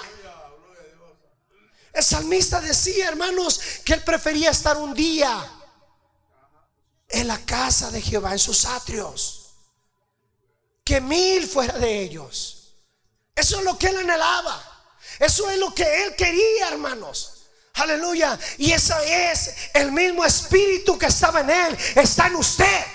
El 1.94 2.04
salmista 2.04 2.60
decía, 2.60 3.08
hermanos, 3.08 3.62
que 3.86 3.94
él 3.94 4.04
prefería 4.04 4.52
estar 4.52 4.76
un 4.76 4.94
día 4.94 5.30
en 7.16 7.28
la 7.28 7.38
casa 7.46 7.92
de 7.92 8.02
Jehová, 8.02 8.34
en 8.34 8.40
sus 8.40 8.66
atrios. 8.66 9.54
Que 10.84 11.02
mil 11.02 11.48
fuera 11.48 11.78
de 11.78 12.02
ellos. 12.02 12.76
Eso 13.34 13.60
es 13.60 13.66
lo 13.66 13.78
que 13.78 13.88
él 13.88 13.98
anhelaba. 13.98 14.62
Eso 15.20 15.50
es 15.50 15.58
lo 15.58 15.74
que 15.74 16.04
él 16.04 16.16
quería, 16.16 16.70
hermanos. 16.70 17.48
Aleluya. 17.74 18.38
Y 18.58 18.72
ese 18.72 18.94
es 19.32 19.56
el 19.74 19.92
mismo 19.92 20.24
espíritu 20.24 20.98
que 20.98 21.08
estaba 21.08 21.42
en 21.42 21.50
él. 21.50 21.78
Está 21.96 22.28
en 22.28 22.36
usted. 22.36 22.86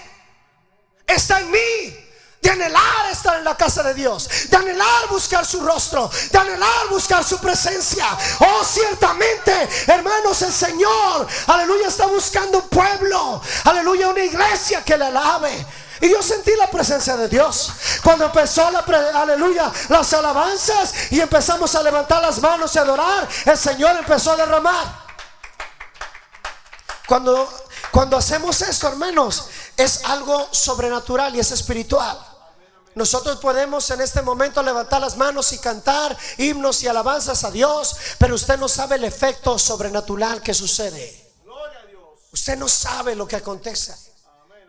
Está 1.07 1.41
en 1.41 1.51
mí 1.51 2.10
de 2.41 2.49
anhelar 2.49 3.11
estar 3.11 3.37
en 3.39 3.45
la 3.45 3.57
casa 3.57 3.83
de 3.83 3.93
Dios, 3.93 4.29
de 4.49 4.57
anhelar 4.57 5.09
buscar 5.11 5.45
su 5.45 5.61
rostro, 5.61 6.11
de 6.31 6.39
anhelar 6.39 6.89
buscar 6.89 7.23
su 7.23 7.39
presencia. 7.39 8.07
Oh, 8.39 8.65
ciertamente, 8.65 9.69
hermanos, 9.87 10.41
el 10.43 10.53
Señor, 10.53 11.27
aleluya, 11.47 11.89
está 11.89 12.07
buscando 12.07 12.59
un 12.61 12.69
pueblo, 12.69 13.43
aleluya, 13.65 14.09
una 14.09 14.25
iglesia 14.25 14.83
que 14.83 14.97
le 14.97 15.05
alabe. 15.07 15.67
Y 16.01 16.09
yo 16.09 16.23
sentí 16.23 16.53
la 16.57 16.71
presencia 16.71 17.15
de 17.15 17.29
Dios. 17.29 17.73
Cuando 18.03 18.25
empezó 18.25 18.71
la, 18.71 18.79
aleluya, 19.21 19.71
las 19.91 20.11
alabanzas 20.15 21.13
y 21.13 21.21
empezamos 21.21 21.75
a 21.75 21.83
levantar 21.83 22.23
las 22.23 22.41
manos 22.41 22.75
y 22.75 22.79
adorar, 22.79 23.29
el 23.45 23.59
Señor 23.59 23.97
empezó 23.99 24.33
a 24.33 24.37
derramar. 24.37 25.11
Cuando, 27.07 27.53
cuando 27.91 28.17
hacemos 28.17 28.63
esto, 28.63 28.89
hermanos, 28.89 29.49
es 29.77 30.05
algo 30.05 30.49
sobrenatural 30.53 31.37
y 31.37 31.41
es 31.41 31.51
espiritual. 31.51 32.30
Nosotros 32.95 33.39
podemos 33.39 33.89
en 33.91 34.01
este 34.01 34.21
momento 34.21 34.63
levantar 34.63 35.01
las 35.01 35.17
manos 35.17 35.53
y 35.53 35.59
cantar 35.59 36.17
himnos 36.39 36.83
y 36.83 36.89
alabanzas 36.89 37.45
a 37.45 37.51
Dios, 37.51 37.97
pero 38.19 38.35
usted 38.35 38.59
no 38.59 38.69
sabe 38.69 38.97
el 38.97 39.05
efecto 39.05 39.59
sobrenatural 39.59 40.43
que 40.43 40.55
sucede. 40.55 41.31
Usted 42.33 42.57
no 42.57 42.69
sabe 42.69 43.15
lo 43.15 43.27
que 43.27 43.37
acontece. 43.37 44.10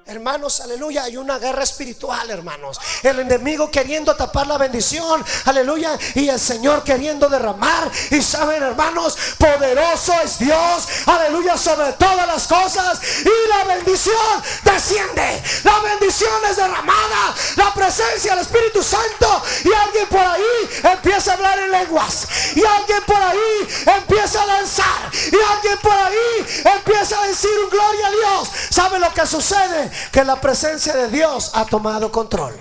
Hermanos, 0.08 0.60
aleluya, 0.62 1.04
hay 1.04 1.16
una 1.16 1.38
guerra 1.38 1.64
espiritual, 1.64 2.30
hermanos. 2.30 2.80
El 3.04 3.20
enemigo 3.20 3.70
queriendo 3.70 4.16
tapar 4.16 4.48
la 4.48 4.58
bendición, 4.58 5.24
aleluya, 5.46 5.98
y 6.16 6.28
el 6.28 6.40
Señor 6.40 6.84
queriendo 6.84 7.30
derramar. 7.30 7.90
Y 8.10 8.22
saben, 8.22 8.64
hermanos, 8.64 9.16
poderoso 9.38 10.14
es 10.24 10.40
Dios, 10.40 10.88
aleluya, 11.06 11.56
sobre 11.56 11.94
todas 11.94 12.26
las 12.26 12.48
cosas. 12.48 13.00
Y 13.24 13.50
la 13.50 13.76
bendición 13.76 14.44
desciende, 14.64 15.44
la 15.64 15.80
bendición 15.80 16.42
es 16.50 16.56
derramada, 16.58 17.36
la 17.58 17.74
presencia 17.74 18.32
del 18.32 18.42
Espíritu 18.42 18.82
Santo. 18.82 19.44
Y 19.64 19.72
alguien 19.72 20.08
por 20.08 20.22
ahí 20.22 20.70
empieza 20.84 21.32
a 21.32 21.34
hablar 21.36 21.60
en 21.60 21.72
lenguas, 21.72 22.28
y 22.56 22.66
alguien 22.66 23.04
por 23.06 23.22
ahí 23.22 23.68
empieza 23.86 24.42
a 24.42 24.46
lanzar, 24.48 25.12
y 25.14 25.54
alguien 25.54 25.78
por 25.78 25.94
ahí 25.94 26.64
empieza 26.76 27.22
a 27.22 27.28
decir 27.28 27.52
gloria 27.70 28.08
a 28.08 28.12
Dios. 28.12 28.52
¿Sabe 28.72 29.00
lo 29.00 29.14
que 29.14 29.26
sucede? 29.28 29.91
Que 30.12 30.24
la 30.24 30.40
presencia 30.40 30.94
de 30.96 31.08
Dios 31.10 31.52
ha 31.54 31.66
tomado 31.66 32.12
control. 32.12 32.56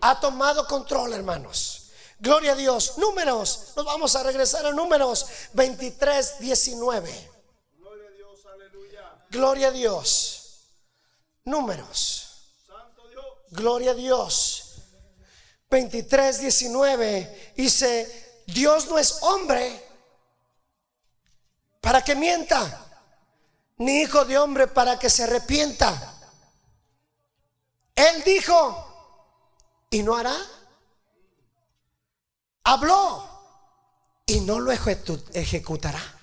Ha 0.00 0.20
tomado 0.20 0.66
control, 0.66 1.12
hermanos. 1.12 1.90
Gloria 2.18 2.52
a 2.52 2.54
Dios. 2.54 2.98
Números. 2.98 3.72
Nos 3.76 3.84
vamos 3.84 4.16
a 4.16 4.22
regresar 4.22 4.64
a 4.66 4.72
números 4.72 5.26
23, 5.52 6.38
19. 6.38 7.30
Gloria 7.78 8.08
a 8.08 8.10
Dios. 8.12 8.46
Aleluya. 8.46 9.26
Gloria 9.30 9.68
a 9.68 9.70
Dios. 9.70 10.42
Números. 11.44 12.54
Santo 12.66 13.08
Dios. 13.08 13.24
Gloria 13.50 13.90
a 13.90 13.94
Dios. 13.94 14.62
23, 15.70 16.40
19. 16.40 17.52
Dice, 17.56 18.42
Dios 18.46 18.86
no 18.86 18.98
es 18.98 19.18
hombre 19.22 19.84
para 21.80 22.02
que 22.02 22.14
mienta, 22.14 22.85
ni 23.78 24.02
hijo 24.02 24.24
de 24.24 24.38
hombre 24.38 24.66
para 24.66 24.98
que 24.98 25.10
se 25.10 25.24
arrepienta. 25.24 26.14
Él 27.94 28.22
dijo 28.24 28.86
y 29.90 30.02
no 30.02 30.16
hará. 30.16 30.36
Habló 32.64 33.28
y 34.26 34.40
no 34.40 34.58
lo 34.60 34.72
ejecutará. 34.72 36.15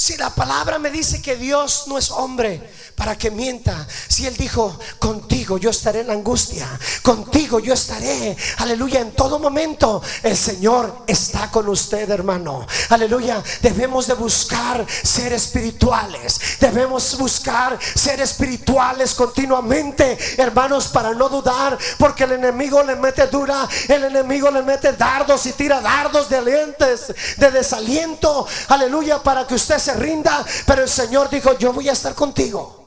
Si 0.00 0.16
la 0.16 0.30
palabra 0.30 0.78
me 0.78 0.92
dice 0.92 1.20
que 1.20 1.34
Dios 1.34 1.88
no 1.88 1.98
es 1.98 2.12
hombre 2.12 2.62
para 2.94 3.18
que 3.18 3.32
mienta, 3.32 3.84
si 4.06 4.28
Él 4.28 4.36
dijo, 4.36 4.78
contigo 5.00 5.58
yo 5.58 5.70
estaré 5.70 6.02
en 6.02 6.06
la 6.06 6.12
angustia, 6.12 6.68
contigo 7.02 7.58
yo 7.58 7.74
estaré, 7.74 8.36
aleluya, 8.58 9.00
en 9.00 9.10
todo 9.10 9.40
momento, 9.40 10.00
el 10.22 10.36
Señor 10.36 11.02
está 11.08 11.50
con 11.50 11.68
usted, 11.68 12.08
hermano, 12.10 12.64
aleluya, 12.90 13.42
debemos 13.60 14.06
de 14.06 14.14
buscar 14.14 14.86
ser 14.88 15.32
espirituales, 15.32 16.40
debemos 16.60 17.18
buscar 17.18 17.76
ser 17.80 18.20
espirituales 18.20 19.14
continuamente, 19.14 20.16
hermanos, 20.36 20.86
para 20.88 21.12
no 21.12 21.28
dudar, 21.28 21.76
porque 21.98 22.22
el 22.22 22.32
enemigo 22.32 22.84
le 22.84 22.94
mete 22.94 23.26
dura, 23.26 23.68
el 23.88 24.04
enemigo 24.04 24.48
le 24.48 24.62
mete 24.62 24.92
dardos 24.92 25.44
y 25.46 25.52
tira 25.54 25.80
dardos 25.80 26.28
de 26.28 26.36
alientes, 26.36 27.12
de 27.36 27.50
desaliento, 27.50 28.46
aleluya, 28.68 29.20
para 29.20 29.44
que 29.44 29.56
usted 29.56 29.78
se 29.78 29.87
rinda, 29.94 30.44
pero 30.66 30.82
el 30.82 30.88
Señor 30.88 31.28
dijo, 31.30 31.56
yo 31.58 31.72
voy 31.72 31.88
a 31.88 31.92
estar 31.92 32.14
contigo. 32.14 32.78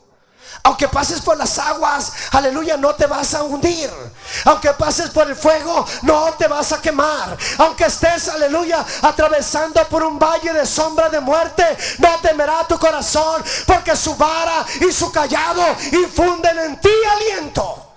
Aunque 0.64 0.88
pases 0.88 1.22
por 1.22 1.38
las 1.38 1.58
aguas, 1.58 2.12
aleluya, 2.32 2.78
no 2.78 2.94
te 2.94 3.08
vas 3.08 3.34
a 3.34 3.44
hundir. 3.44 3.90
Aunque 4.46 4.72
pases 4.74 5.10
por 5.10 5.28
el 5.28 5.36
fuego, 5.36 5.86
no 6.04 6.34
te 6.34 6.48
vas 6.48 6.72
a 6.72 6.82
quemar. 6.82 7.36
Aunque 7.58 7.86
estés, 7.86 8.30
aleluya, 8.30 8.86
atravesando 9.02 9.84
por 9.88 10.04
un 10.04 10.20
valle 10.20 10.54
de 10.54 10.66
sombra 10.66 11.10
de 11.10 11.20
muerte, 11.20 11.66
no 11.98 12.20
temerá 12.22 12.68
tu 12.68 12.78
corazón, 12.78 13.44
porque 13.66 13.96
su 13.96 14.16
vara 14.16 14.66
y 14.88 14.92
su 14.92 15.12
callado 15.12 15.64
infunden 15.92 16.60
en 16.60 16.80
ti 16.80 16.90
aliento 17.12 17.91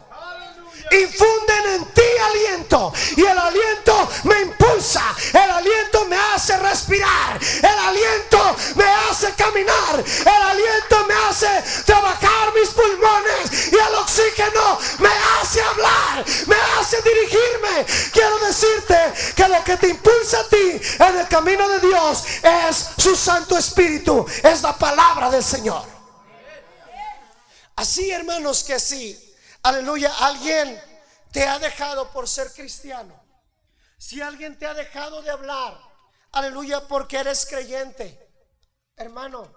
infunden 1.03 1.67
en 1.75 1.85
ti 1.87 2.03
aliento. 2.25 2.93
Y 3.17 3.23
el 3.23 3.39
aliento 3.39 4.09
me 4.25 4.41
impulsa. 4.41 5.03
El 5.33 5.51
aliento 5.51 6.05
me 6.07 6.17
hace 6.17 6.57
respirar. 6.59 7.39
El 7.59 7.79
aliento 7.79 8.57
me 8.75 8.85
hace 8.85 9.33
caminar. 9.35 10.05
El 10.21 10.43
aliento 10.43 11.07
me 11.07 11.15
hace 11.15 11.83
trabajar 11.85 12.53
mis 12.55 12.71
pulmones. 12.71 13.73
Y 13.73 13.77
el 13.77 13.95
oxígeno 13.97 14.79
me 14.99 15.09
hace 15.09 15.63
hablar. 15.63 16.25
Me 16.47 16.57
hace 16.79 17.03
dirigirme. 17.03 17.87
Quiero 18.13 18.39
decirte 18.41 18.99
que 19.35 19.49
lo 19.49 19.65
que 19.65 19.77
te 19.77 19.89
impulsa 19.89 20.41
a 20.41 20.49
ti 20.49 20.81
en 20.99 21.19
el 21.19 21.29
camino 21.29 21.69
de 21.69 21.81
Dios 21.81 22.25
es 22.43 22.91
su 22.99 23.17
Santo 23.17 23.57
Espíritu. 23.57 24.27
Es 24.43 24.63
la 24.63 24.77
palabra 24.77 25.31
del 25.31 25.45
Señor. 25.45 25.95
Así 27.77 28.11
hermanos 28.11 28.63
que 28.63 28.79
sí 28.79 29.24
aleluya, 29.65 30.13
alguien 30.21 30.81
te 31.33 31.47
ha 31.49 31.59
dejado 31.59 32.11
por 32.13 32.29
ser 32.29 32.53
cristiano, 32.53 33.21
si 33.99 34.21
alguien 34.21 34.57
te 34.59 34.67
ha 34.67 34.75
dejado 34.75 35.21
de 35.23 35.31
hablar, 35.31 35.77
aleluya, 36.31 36.87
porque 36.87 37.19
eres 37.19 37.45
creyente, 37.47 38.31
hermano, 38.97 39.53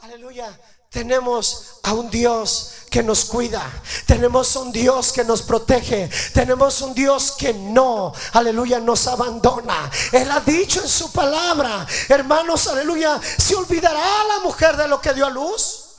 aleluya, 0.00 0.54
tenemos 0.92 1.78
a 1.84 1.94
un 1.94 2.10
Dios 2.10 2.72
que 2.90 3.02
nos 3.02 3.24
cuida. 3.24 3.66
Tenemos 4.06 4.54
un 4.56 4.70
Dios 4.70 5.10
que 5.10 5.24
nos 5.24 5.40
protege. 5.40 6.10
Tenemos 6.34 6.82
un 6.82 6.92
Dios 6.92 7.32
que 7.32 7.54
no, 7.54 8.12
aleluya, 8.34 8.78
nos 8.78 9.06
abandona. 9.06 9.90
Él 10.12 10.30
ha 10.30 10.40
dicho 10.40 10.82
en 10.82 10.88
su 10.88 11.10
palabra, 11.10 11.86
hermanos, 12.10 12.66
aleluya, 12.66 13.18
¿se 13.38 13.54
olvidará 13.54 14.24
la 14.24 14.40
mujer 14.40 14.76
de 14.76 14.86
lo 14.86 15.00
que 15.00 15.14
dio 15.14 15.24
a 15.24 15.30
luz? 15.30 15.94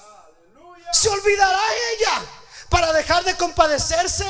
¿Se 0.91 1.09
olvidará 1.09 1.59
ella? 1.95 2.42
Para 2.73 2.91
dejar 2.91 3.23
de 3.23 3.37
compadecerse, 3.37 4.25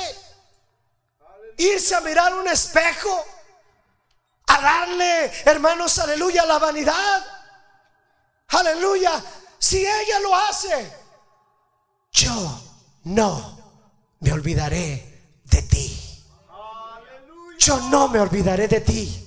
irse 1.56 1.96
a 1.96 2.02
mirar 2.02 2.34
un 2.34 2.46
espejo, 2.50 3.26
a 4.48 4.60
darle, 4.60 5.32
hermanos, 5.46 5.98
aleluya, 6.00 6.46
la 6.46 6.60
vanidad. 6.60 7.26
Aleluya. 8.50 9.12
Si 9.58 9.78
ella 9.78 10.20
lo 10.20 10.36
hace, 10.36 10.94
yo 12.12 12.62
no 13.06 14.18
me 14.20 14.34
olvidaré 14.34 15.40
de 15.46 15.62
ti. 15.62 16.26
Yo 17.60 17.78
no 17.90 18.10
me 18.10 18.20
olvidaré 18.20 18.68
de 18.68 18.82
ti. 18.82 19.26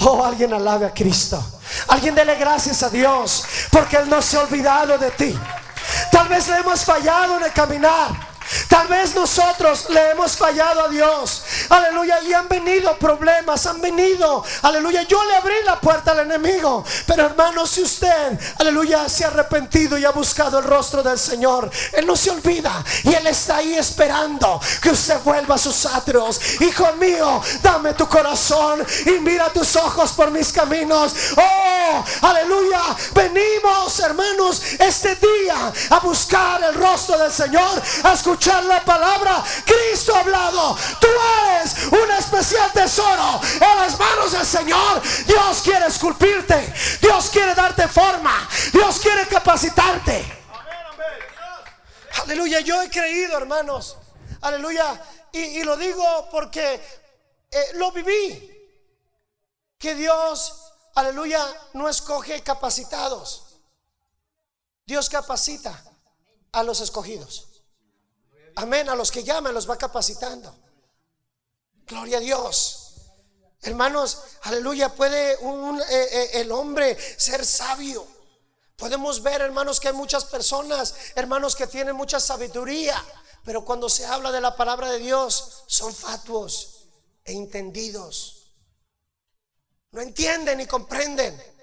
Oh, 0.00 0.24
alguien 0.24 0.52
alabe 0.52 0.86
a 0.86 0.92
Cristo. 0.92 1.40
Alguien 1.86 2.16
dele 2.16 2.34
gracias 2.34 2.82
a 2.82 2.90
Dios 2.90 3.44
porque 3.70 3.98
Él 3.98 4.10
no 4.10 4.20
se 4.20 4.36
ha 4.36 4.40
olvidado 4.40 4.98
de 4.98 5.12
ti. 5.12 5.38
Tal 6.16 6.28
vez 6.28 6.48
le 6.48 6.56
hemos 6.56 6.82
fallado 6.82 7.44
en 7.44 7.52
caminar. 7.52 8.35
Tal 8.68 8.88
vez 8.88 9.14
nosotros 9.14 9.86
le 9.90 10.10
hemos 10.10 10.36
fallado 10.36 10.82
a 10.82 10.88
Dios. 10.88 11.42
Aleluya. 11.68 12.20
Y 12.22 12.32
han 12.32 12.48
venido 12.48 12.96
problemas, 12.98 13.66
han 13.66 13.80
venido. 13.80 14.44
Aleluya. 14.62 15.02
Yo 15.02 15.22
le 15.24 15.36
abrí 15.36 15.54
la 15.64 15.80
puerta 15.80 16.12
al 16.12 16.20
enemigo. 16.20 16.84
Pero 17.06 17.26
hermano, 17.26 17.66
si 17.66 17.82
usted, 17.82 18.38
aleluya, 18.58 19.08
se 19.08 19.24
ha 19.24 19.28
arrepentido 19.28 19.98
y 19.98 20.04
ha 20.04 20.10
buscado 20.10 20.58
el 20.58 20.64
rostro 20.64 21.02
del 21.02 21.18
Señor, 21.18 21.70
Él 21.92 22.06
no 22.06 22.16
se 22.16 22.30
olvida. 22.30 22.84
Y 23.04 23.14
Él 23.14 23.26
está 23.26 23.56
ahí 23.56 23.74
esperando 23.74 24.60
que 24.82 24.90
usted 24.90 25.20
vuelva 25.22 25.54
a 25.54 25.58
sus 25.58 25.86
atrios. 25.86 26.40
Hijo 26.60 26.92
mío, 26.94 27.42
dame 27.62 27.94
tu 27.94 28.08
corazón 28.08 28.84
y 29.06 29.10
mira 29.20 29.52
tus 29.52 29.76
ojos 29.76 30.12
por 30.12 30.30
mis 30.30 30.52
caminos. 30.52 31.14
Oh, 31.36 32.04
aleluya. 32.22 32.80
Venimos, 33.14 34.00
hermanos, 34.00 34.62
este 34.78 35.16
día 35.16 35.72
a 35.90 35.98
buscar 36.00 36.62
el 36.62 36.74
rostro 36.74 37.18
del 37.18 37.32
Señor. 37.32 37.82
A 38.02 38.12
escuchar 38.12 38.55
la 38.64 38.84
palabra. 38.84 39.44
Cristo 39.64 40.14
ha 40.14 40.20
hablado. 40.20 40.76
Tú 41.00 41.08
eres 41.42 41.86
un 41.86 42.10
especial 42.12 42.72
tesoro 42.72 43.40
en 43.54 43.76
las 43.76 43.98
manos 43.98 44.32
del 44.32 44.46
Señor. 44.46 45.02
Dios 45.26 45.62
quiere 45.62 45.86
esculpirte. 45.86 46.72
Dios 47.00 47.30
quiere 47.30 47.54
darte 47.54 47.88
forma. 47.88 48.48
Dios 48.72 48.98
quiere 49.00 49.26
capacitarte. 49.26 50.24
Aleluya, 52.22 52.60
yo 52.60 52.80
he 52.82 52.90
creído, 52.90 53.36
hermanos. 53.36 53.96
Aleluya. 54.40 55.00
Y, 55.32 55.62
lo 55.64 55.76
digo 55.76 56.28
porque 56.30 56.80
eh, 57.50 57.66
lo 57.74 57.92
viví. 57.92 58.52
Que 59.78 59.94
Dios, 59.94 60.72
aleluya, 60.94 61.44
no 61.74 61.88
escoge 61.88 62.42
capacitados. 62.42 63.60
Dios 64.86 65.10
capacita 65.10 65.84
a 66.52 66.62
los 66.62 66.80
escogidos. 66.80 67.55
Amén. 68.56 68.88
A 68.88 68.94
los 68.94 69.10
que 69.10 69.24
llaman 69.24 69.54
los 69.54 69.68
va 69.68 69.78
capacitando. 69.78 70.54
Gloria 71.86 72.18
a 72.18 72.20
Dios. 72.20 72.82
Hermanos, 73.62 74.22
aleluya, 74.42 74.94
puede 74.94 75.36
un, 75.38 75.80
eh, 75.80 75.84
eh, 75.90 76.30
el 76.34 76.52
hombre 76.52 76.96
ser 77.18 77.44
sabio. 77.44 78.06
Podemos 78.76 79.22
ver, 79.22 79.40
hermanos, 79.40 79.80
que 79.80 79.88
hay 79.88 79.94
muchas 79.94 80.26
personas, 80.26 80.94
hermanos, 81.14 81.56
que 81.56 81.66
tienen 81.66 81.96
mucha 81.96 82.20
sabiduría, 82.20 83.02
pero 83.44 83.64
cuando 83.64 83.88
se 83.88 84.04
habla 84.04 84.30
de 84.30 84.40
la 84.40 84.54
palabra 84.54 84.90
de 84.90 84.98
Dios, 84.98 85.64
son 85.66 85.94
fatuos 85.94 86.88
e 87.24 87.32
entendidos. 87.32 88.52
No 89.92 90.02
entienden 90.02 90.58
ni 90.58 90.66
comprenden. 90.66 91.55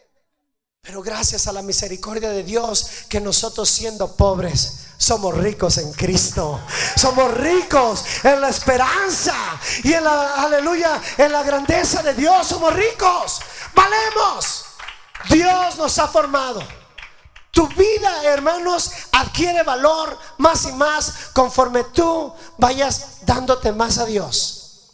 Pero 0.86 1.02
gracias 1.02 1.48
a 1.48 1.54
la 1.54 1.62
misericordia 1.62 2.30
de 2.32 2.44
Dios, 2.44 3.06
que 3.08 3.22
nosotros 3.22 3.70
siendo 3.70 4.18
pobres, 4.18 4.80
somos 4.98 5.38
ricos 5.38 5.78
en 5.78 5.94
Cristo. 5.94 6.60
Somos 6.98 7.34
ricos 7.36 8.04
en 8.22 8.42
la 8.42 8.50
esperanza 8.50 9.34
y 9.82 9.94
en 9.94 10.04
la, 10.04 10.44
aleluya, 10.44 11.02
en 11.18 11.32
la 11.32 11.42
grandeza 11.42 12.04
de 12.04 12.14
Dios. 12.14 12.46
Somos 12.48 12.74
ricos. 12.74 13.40
Valemos. 13.74 14.66
Dios 15.30 15.78
nos 15.78 15.98
ha 16.00 16.08
formado. 16.10 16.62
Tu 17.52 17.66
vida, 17.70 18.24
hermanos, 18.26 18.92
adquiere 19.14 19.64
valor 19.64 20.20
más 20.38 20.66
y 20.66 20.74
más 20.74 21.14
conforme 21.32 21.86
tú 21.86 22.34
vayas 22.58 23.20
dándote 23.22 23.72
más 23.72 24.00
a 24.00 24.06
Dios. 24.06 24.90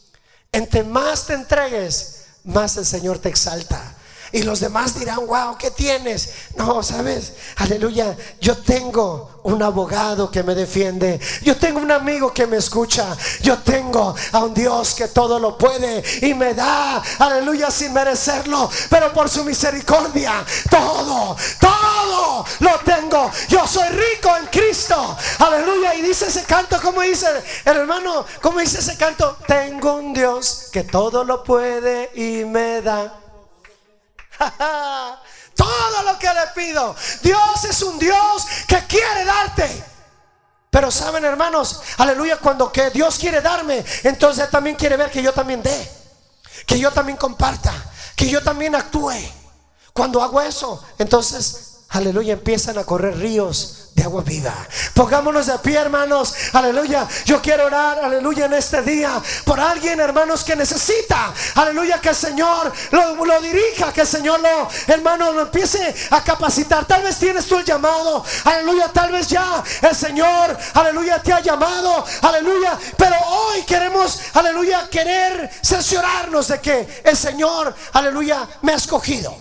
Entre 0.51 0.83
más 0.83 1.25
te 1.25 1.33
entregues, 1.33 2.25
más 2.43 2.77
el 2.77 2.85
Señor 2.85 3.17
te 3.17 3.29
exalta. 3.29 3.95
Y 4.31 4.43
los 4.43 4.59
demás 4.59 4.97
dirán, 4.97 5.25
wow, 5.25 5.57
¿qué 5.57 5.71
tienes? 5.71 6.33
No, 6.55 6.83
sabes, 6.83 7.33
aleluya, 7.57 8.15
yo 8.39 8.57
tengo 8.57 9.41
un 9.43 9.63
abogado 9.63 10.29
que 10.29 10.43
me 10.43 10.55
defiende, 10.55 11.19
yo 11.41 11.57
tengo 11.57 11.79
un 11.79 11.91
amigo 11.91 12.33
que 12.33 12.45
me 12.45 12.57
escucha, 12.57 13.15
yo 13.41 13.57
tengo 13.59 14.15
a 14.31 14.39
un 14.39 14.53
Dios 14.53 14.93
que 14.93 15.07
todo 15.07 15.39
lo 15.39 15.57
puede 15.57 16.03
y 16.21 16.33
me 16.33 16.53
da, 16.53 17.01
aleluya, 17.19 17.71
sin 17.71 17.93
merecerlo, 17.93 18.69
pero 18.89 19.11
por 19.13 19.29
su 19.29 19.43
misericordia, 19.43 20.45
todo, 20.69 21.35
todo 21.59 22.45
lo 22.59 22.79
tengo. 22.79 23.31
Yo 23.47 23.67
soy 23.67 23.89
rico 23.89 24.35
en 24.37 24.45
Cristo, 24.47 25.17
aleluya. 25.39 25.95
Y 25.95 26.01
dice 26.01 26.27
ese 26.27 26.43
canto, 26.43 26.79
como 26.81 27.01
dice 27.01 27.27
el 27.65 27.77
hermano, 27.77 28.25
como 28.41 28.59
dice 28.59 28.79
ese 28.79 28.97
canto, 28.97 29.37
tengo 29.47 29.95
un 29.95 30.13
Dios 30.13 30.67
que 30.71 30.83
todo 30.83 31.23
lo 31.23 31.43
puede 31.43 32.11
y 32.15 32.45
me 32.45 32.81
da. 32.81 33.28
Todo 35.55 36.03
lo 36.03 36.17
que 36.17 36.27
le 36.27 36.47
pido. 36.55 36.95
Dios 37.21 37.65
es 37.65 37.81
un 37.81 37.99
Dios 37.99 38.47
que 38.67 38.77
quiere 38.87 39.25
darte. 39.25 39.83
Pero 40.69 40.91
saben, 40.91 41.25
hermanos, 41.25 41.81
aleluya, 41.97 42.37
cuando 42.37 42.71
que 42.71 42.91
Dios 42.91 43.17
quiere 43.17 43.41
darme, 43.41 43.83
entonces 44.03 44.49
también 44.49 44.75
quiere 44.75 44.97
ver 44.97 45.09
que 45.09 45.21
yo 45.21 45.33
también 45.33 45.63
dé, 45.63 45.91
que 46.67 46.77
yo 46.77 46.91
también 46.91 47.17
comparta, 47.17 47.73
que 48.15 48.29
yo 48.29 48.43
también 48.43 48.75
actúe. 48.75 49.15
Cuando 49.93 50.21
hago 50.21 50.39
eso, 50.39 50.83
entonces, 50.99 51.79
aleluya, 51.89 52.33
empiezan 52.33 52.77
a 52.77 52.83
correr 52.83 53.17
ríos 53.17 53.88
de 53.99 54.05
agua 54.05 54.23
viva. 54.23 54.53
Pongámonos 54.93 55.47
de 55.47 55.59
pie, 55.59 55.77
hermanos. 55.77 56.33
Aleluya. 56.53 57.05
Yo 57.25 57.41
quiero 57.41 57.65
orar, 57.65 57.99
aleluya, 57.99 58.45
en 58.45 58.53
este 58.53 58.81
día 58.81 59.21
por 59.43 59.59
alguien, 59.59 59.99
hermanos, 59.99 60.45
que 60.45 60.55
necesita, 60.55 61.33
aleluya, 61.55 61.99
que 61.99 62.09
el 62.09 62.15
Señor 62.15 62.71
lo, 62.91 63.25
lo 63.25 63.41
dirija, 63.41 63.91
que 63.91 64.01
el 64.01 64.07
Señor 64.07 64.39
lo, 64.39 64.69
hermano, 64.87 65.33
lo 65.33 65.41
empiece 65.41 65.93
a 66.11 66.23
capacitar. 66.23 66.85
Tal 66.85 67.03
vez 67.03 67.17
tienes 67.17 67.45
tú 67.45 67.57
el 67.57 67.65
llamado, 67.65 68.23
aleluya, 68.45 68.87
tal 68.87 69.11
vez 69.11 69.27
ya 69.27 69.61
el 69.81 69.95
Señor, 69.95 70.57
aleluya, 70.75 71.21
te 71.21 71.33
ha 71.33 71.41
llamado, 71.41 72.05
aleluya. 72.21 72.79
Pero 72.97 73.17
hoy 73.19 73.63
queremos, 73.63 74.17
aleluya, 74.33 74.87
querer 74.89 75.51
cerciorarnos 75.61 76.47
de 76.47 76.59
que 76.61 77.01
el 77.03 77.17
Señor, 77.17 77.75
aleluya, 77.91 78.47
me 78.61 78.71
ha 78.71 78.75
escogido. 78.75 79.35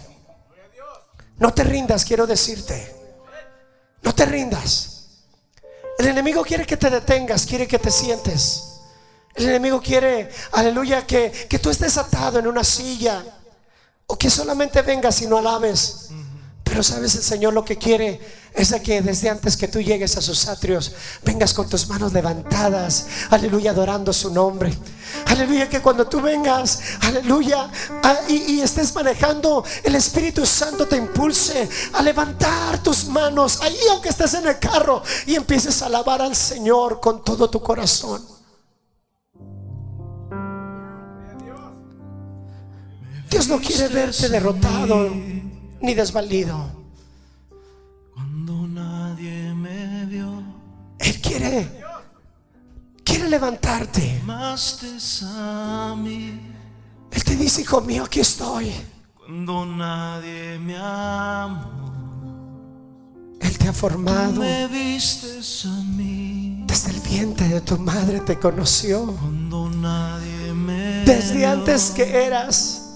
No 1.36 1.54
te 1.54 1.62
rindas, 1.62 2.04
quiero 2.04 2.26
decirte. 2.26 2.97
No 4.02 4.14
te 4.14 4.26
rindas. 4.26 5.06
El 5.98 6.06
enemigo 6.06 6.42
quiere 6.42 6.64
que 6.64 6.76
te 6.76 6.90
detengas, 6.90 7.44
quiere 7.44 7.66
que 7.66 7.78
te 7.78 7.90
sientes. 7.90 8.64
El 9.34 9.48
enemigo 9.48 9.80
quiere, 9.80 10.30
aleluya, 10.52 11.06
que, 11.06 11.30
que 11.48 11.58
tú 11.58 11.70
estés 11.70 11.96
atado 11.96 12.38
en 12.38 12.46
una 12.46 12.64
silla 12.64 13.24
o 14.06 14.16
que 14.16 14.30
solamente 14.30 14.82
vengas 14.82 15.20
y 15.22 15.26
no 15.26 15.38
alabes. 15.38 16.10
Pero 16.68 16.82
sabes, 16.82 17.14
el 17.14 17.22
Señor 17.22 17.54
lo 17.54 17.64
que 17.64 17.78
quiere 17.78 18.20
es 18.54 18.70
de 18.70 18.82
que 18.82 19.00
desde 19.00 19.30
antes 19.30 19.56
que 19.56 19.68
tú 19.68 19.80
llegues 19.80 20.16
a 20.16 20.20
sus 20.20 20.48
atrios, 20.48 20.92
vengas 21.24 21.54
con 21.54 21.68
tus 21.68 21.88
manos 21.88 22.12
levantadas, 22.12 23.06
aleluya, 23.30 23.70
adorando 23.70 24.12
su 24.12 24.32
nombre. 24.32 24.76
Aleluya, 25.26 25.68
que 25.68 25.80
cuando 25.80 26.06
tú 26.06 26.20
vengas, 26.20 26.80
aleluya, 27.00 27.70
y, 28.28 28.60
estés 28.60 28.94
manejando, 28.94 29.64
el 29.82 29.94
Espíritu 29.94 30.44
Santo 30.44 30.86
te 30.86 30.96
impulse 30.96 31.68
a 31.94 32.02
levantar 32.02 32.82
tus 32.82 33.06
manos, 33.06 33.60
ahí 33.62 33.78
aunque 33.90 34.10
estés 34.10 34.34
en 34.34 34.46
el 34.46 34.58
carro, 34.58 35.02
y 35.26 35.36
empieces 35.36 35.80
a 35.82 35.86
alabar 35.86 36.20
al 36.20 36.36
Señor 36.36 37.00
con 37.00 37.24
todo 37.24 37.48
tu 37.48 37.62
corazón. 37.62 38.22
Dios 43.30 43.46
no 43.48 43.58
quiere 43.60 43.88
verte 43.88 44.28
derrotado 44.28 45.10
ni 45.80 45.94
desvalido. 45.94 46.78
Él 50.98 51.20
quiere, 51.20 51.70
quiere 53.04 53.28
levantarte. 53.28 54.20
Él 57.10 57.24
te 57.24 57.36
dice, 57.36 57.62
hijo 57.62 57.80
mío, 57.80 58.04
aquí 58.04 58.20
estoy. 58.20 58.72
Cuando 59.14 59.66
nadie 59.66 60.58
me 60.58 60.76
amó. 60.76 61.78
Él 63.40 63.58
te 63.58 63.68
ha 63.68 63.72
formado. 63.72 64.40
Me 64.40 64.66
vistes 64.66 65.64
a 65.66 65.82
mí. 65.84 66.64
Desde 66.66 66.90
el 66.90 67.00
vientre 67.00 67.48
de 67.48 67.60
tu 67.60 67.78
madre 67.78 68.20
te 68.20 68.38
conoció. 68.38 69.06
Cuando 69.06 69.68
nadie 69.70 70.52
me 70.52 71.04
Desde 71.04 71.46
antes 71.46 71.90
que 71.90 72.26
eras 72.26 72.87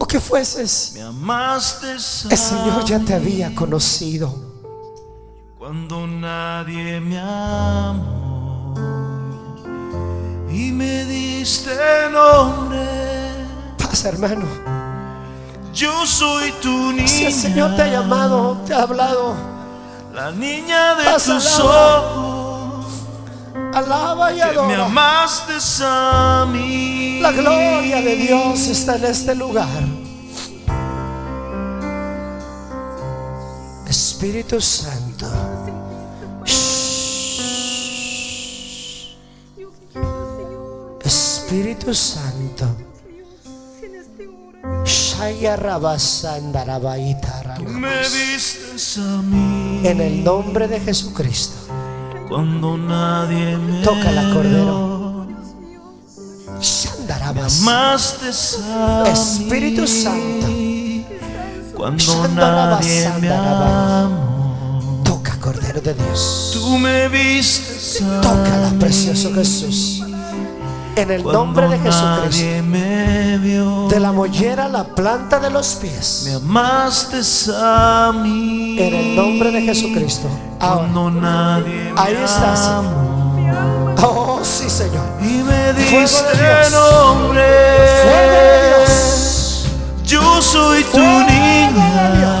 o 0.00 0.06
que 0.06 0.18
fueses. 0.18 0.92
Me 0.94 1.02
amaste 1.02 1.92
el 1.92 2.00
Señor 2.00 2.84
ya 2.86 2.98
te 3.00 3.14
había 3.14 3.54
conocido 3.54 4.34
cuando 5.58 6.06
nadie 6.06 7.00
me 7.00 7.18
amó 7.20 8.74
y 10.50 10.72
me 10.72 11.04
diste 11.04 11.70
nombre. 12.10 12.80
Pasa, 13.76 14.08
hermano. 14.08 14.46
Yo 15.74 16.06
soy 16.06 16.50
tu 16.62 16.92
niña. 16.92 17.06
Si 17.06 17.26
el 17.26 17.32
Señor 17.34 17.76
te 17.76 17.82
ha 17.82 17.88
llamado, 17.88 18.56
te 18.66 18.72
ha 18.72 18.82
hablado. 18.82 19.34
La 20.14 20.30
niña 20.32 20.94
de 20.94 21.12
tus 21.12 21.60
ojos. 21.60 22.29
Alaba 23.80 24.32
y 24.32 24.40
adora. 24.40 24.68
me 24.68 24.74
amaste 24.74 25.54
a 25.82 26.46
mí. 26.50 27.20
La 27.20 27.32
gloria 27.32 28.02
de 28.02 28.14
Dios 28.16 28.66
está 28.66 28.96
en 28.96 29.04
este 29.06 29.34
lugar. 29.34 29.82
Espíritu 33.88 34.60
Santo. 34.60 35.26
Espíritu 41.02 41.94
Santo. 41.94 42.66
Me 47.66 47.98
vistes 48.00 48.98
a 48.98 49.22
mí. 49.22 49.80
En 49.84 50.00
el 50.02 50.22
nombre 50.22 50.68
de 50.68 50.80
Jesucristo. 50.80 51.59
Cuando 52.30 52.78
nadie 52.78 53.56
me 53.56 53.82
toca 53.82 54.12
la 54.12 54.32
cordero. 54.32 55.26
Espíritu 59.04 59.84
Santo. 59.84 60.46
Cuando 61.74 62.28
nadie 62.28 63.10
me 63.20 63.30
amó. 63.30 65.02
Toca 65.04 65.40
cordero 65.40 65.80
de 65.80 65.92
Dios. 65.92 66.52
Tú 66.54 66.78
me 66.78 67.08
vistes. 67.08 68.00
Toca 68.22 68.58
la 68.58 68.70
precioso 68.78 69.34
Jesús. 69.34 70.04
En 70.94 71.10
el 71.10 71.24
nombre 71.24 71.68
de 71.68 71.80
Jesucristo. 71.80 72.46
De 73.38 74.00
la 74.00 74.10
mollera 74.10 74.64
a 74.64 74.68
la 74.68 74.82
planta 74.82 75.38
de 75.38 75.50
los 75.50 75.76
pies. 75.76 76.22
Me 76.26 76.34
amaste 76.34 77.20
a 77.54 78.12
mí. 78.12 78.76
En 78.76 78.94
el 78.94 79.16
nombre 79.16 79.52
de 79.52 79.62
Jesucristo. 79.62 80.28
Ahora, 80.58 80.88
nadie 81.12 81.92
ahí 81.96 82.14
estás. 82.14 82.68
Oh, 84.02 84.40
sí, 84.42 84.68
Señor. 84.68 85.04
Y 85.20 85.44
me 85.44 85.72
diste 85.74 86.22
nombre. 86.72 87.44
Fuego 88.02 88.30
de 88.32 88.84
Dios. 88.84 89.66
Yo 90.04 90.42
soy 90.42 90.82
tu 90.84 90.98
niña. 90.98 92.39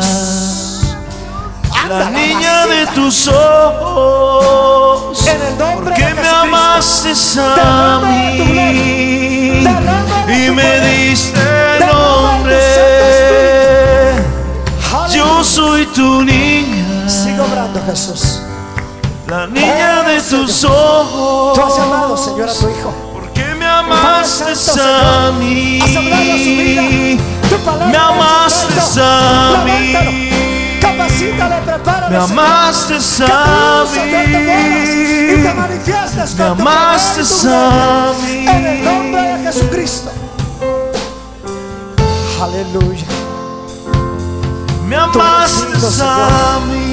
La 1.90 2.08
niña 2.08 2.66
de 2.68 2.86
tus 2.94 3.26
ojos. 3.26 5.26
En 5.26 5.42
el 5.42 5.58
nombre 5.58 5.92
que 5.92 6.14
me 6.14 6.28
amaste 6.28 7.10
a 7.40 8.00
mí. 8.06 9.64
Y 10.28 10.50
me 10.52 10.80
diste 10.86 11.40
nombre. 11.80 12.60
Yo 15.12 15.42
soy 15.42 15.84
tu 15.86 16.22
niña. 16.22 17.08
Sigo 17.08 17.44
orando, 17.50 17.82
Jesús. 17.84 18.38
La 19.26 19.48
niña 19.48 20.04
de 20.04 20.20
tus 20.20 20.62
ojos. 20.62 21.54
Tú 21.54 21.60
has 21.60 21.76
llamado, 21.76 22.16
Señor, 22.16 22.50
a 22.50 22.54
tu 22.54 22.68
hijo. 22.68 22.94
Porque 23.14 23.52
me 23.56 23.66
amaste 23.66 24.52
a 24.80 25.32
mí. 25.40 25.80
Has 25.82 25.96
hablado 25.96 26.22
a 26.22 26.38
su 26.38 26.44
vida. 26.44 26.82
Tu 27.48 27.56
palabra 27.64 27.88
me 27.88 27.96
amaste 27.96 29.00
a 29.00 29.64
mí. 29.64 30.29
Capacítale, 30.90 31.62
prepárale. 31.64 32.10
Me 32.10 32.24
amaste 32.24 32.94
a 33.24 33.84
mí. 33.92 33.98
Y 35.32 35.42
te 35.42 35.54
manifiestas 35.54 36.34
Me 36.34 36.44
amaste 36.44 37.20
a 37.48 38.12
mí. 38.22 38.46
En 38.48 38.66
el 38.66 38.84
nombre 38.84 39.22
de 39.22 39.44
Jesucristo. 39.44 40.10
Aleluya. 42.42 43.06
Me 44.88 44.96
amaste 44.96 45.66
a 46.02 46.58
mí. 46.66 46.89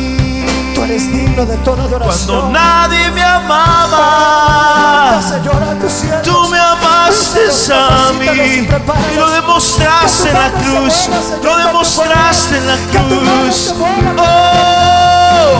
Tú 0.88 0.94
eres 0.94 1.12
digno 1.12 1.46
de 1.46 1.58
toda 1.58 1.84
Cuando 2.00 2.50
nadie 2.50 3.12
me 3.12 3.22
amaba, 3.22 5.20
tú 6.24 6.48
me 6.48 6.58
amaste 6.58 7.42
a 7.74 8.14
mí. 8.18 8.26
Y 8.26 9.16
lo 9.18 9.30
demostraste 9.32 10.30
en 10.30 10.34
la 10.34 10.50
cruz, 10.52 11.10
lo 11.44 11.58
demostraste 11.58 12.58
en 12.58 12.68
la 12.68 12.78
cruz. 12.94 13.74
Oh, 14.18 15.60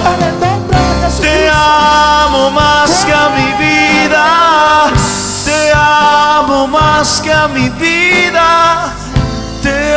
te 1.20 1.50
amo 1.50 2.50
más 2.52 3.04
que 3.04 3.14
a 3.14 3.28
mi 3.28 3.52
vida, 3.66 4.86
te 5.44 5.74
amo 5.76 6.68
más 6.68 7.20
que 7.20 7.34
a 7.34 7.50
mi 7.50 7.68
vida, 7.68 8.94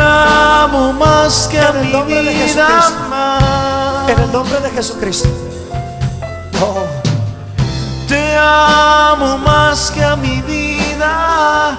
amo 0.00 0.92
más 0.92 1.48
que 1.50 1.58
a 1.60 1.68
En 1.70 1.76
el 1.76 1.86
mi 1.86 1.92
nombre 1.92 2.22
de. 2.22 2.32
Jesucristo. 2.34 2.94
más. 3.08 4.08
En 4.10 4.18
el 4.20 4.32
nombre 4.32 4.60
de 4.60 4.70
Jesucristo. 4.70 5.28
Oh, 6.62 6.84
Te 8.08 8.36
amo 8.36 9.38
más 9.38 9.90
que 9.92 10.04
a 10.04 10.16
mi 10.16 10.40
vida. 10.42 11.78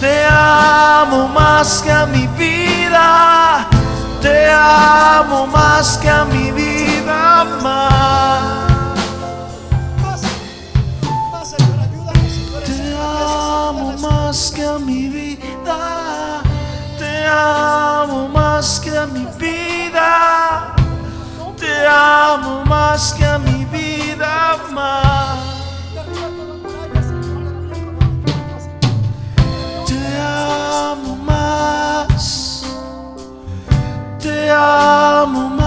Te 0.00 0.24
amo 0.30 1.28
más 1.28 1.82
que 1.82 1.90
a 1.90 2.06
mi 2.06 2.26
vida. 2.38 3.66
Te 4.22 4.50
amo 4.50 5.46
más 5.46 5.98
que 5.98 6.08
a 6.10 6.24
mi 6.24 6.50
vida 6.52 7.44
más. 7.62 8.64
Te 12.64 12.96
amo 12.96 13.92
más 13.98 14.52
que 14.54 14.64
a 14.64 14.78
mi 14.78 15.08
vida. 15.08 16.43
Amo 17.26 18.28
más 18.28 18.80
que 18.80 18.96
a 18.96 19.06
mi 19.06 19.26
vida. 19.38 20.74
Te 21.58 21.86
amo 21.86 22.64
más 22.64 23.14
que 23.14 23.24
a 23.24 23.38
mi 23.38 23.64
vida 23.66 24.56
más. 24.72 25.38
Te 29.86 30.20
amo 30.20 31.16
más. 31.16 32.64
Te 34.20 34.50
amo 34.50 35.48
más 35.50 35.63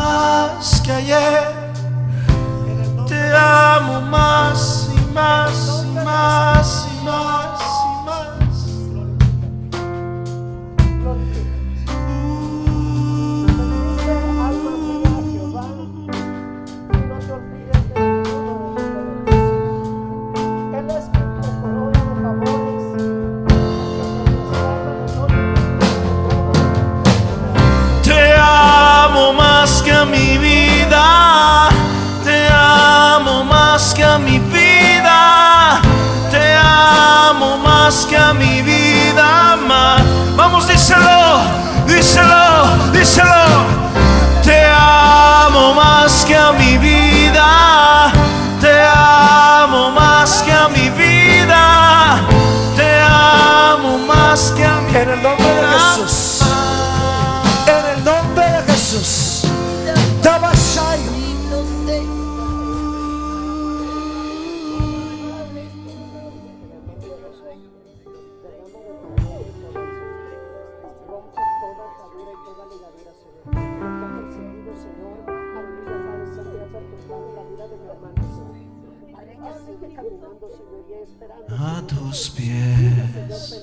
tus 82.18 82.30
pies 82.32 83.61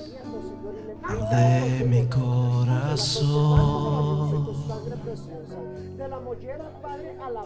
arde 1.03 1.83
mi 1.85 2.05
corazón. 2.07 3.25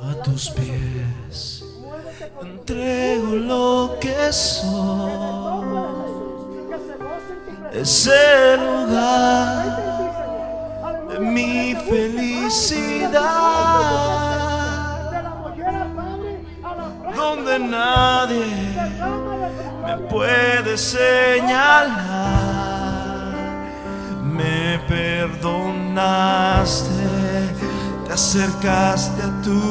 A 0.02 0.24
tus 0.24 0.52
pies 0.52 1.64
entrego 2.44 3.36
lo 3.36 3.98
que 4.00 4.32
soy. 4.32 5.12
Es 7.74 8.08
el 8.08 8.60
lugar 8.60 9.66
de 11.10 11.20
mi 11.20 11.74
felicidad. 11.90 13.20
Donde 17.16 17.60
nadie 17.60 18.46
me 19.90 19.98
puede 20.08 20.78
señalar. 20.78 21.98
Me 24.24 24.80
perdonaste, 24.88 25.88
te 28.06 28.14
acercaste 28.14 29.22
a 29.24 29.42
tu 29.42 29.62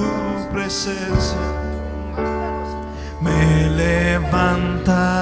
presencia. 0.53 1.39
Me 3.21 3.69
levantaste 3.71 5.21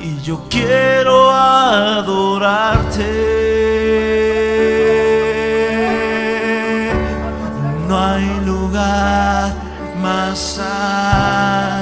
y 0.00 0.20
yo 0.22 0.46
quiero 0.48 1.30
adorarte. 1.30 3.10
No 7.88 7.98
hay 7.98 8.40
lugar 8.44 9.52
más 10.00 10.58
alto, 10.58 11.81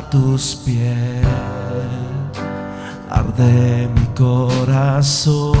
tus 0.00 0.56
pies. 0.64 1.26
Arde 3.10 3.88
mi 3.94 4.06
corazón, 4.14 5.52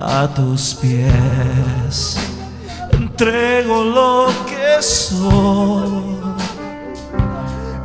a 0.00 0.28
tus 0.28 0.74
pies 0.74 2.16
entrego 3.16 3.82
lo 3.82 4.26
que 4.44 4.82
soy, 4.82 6.18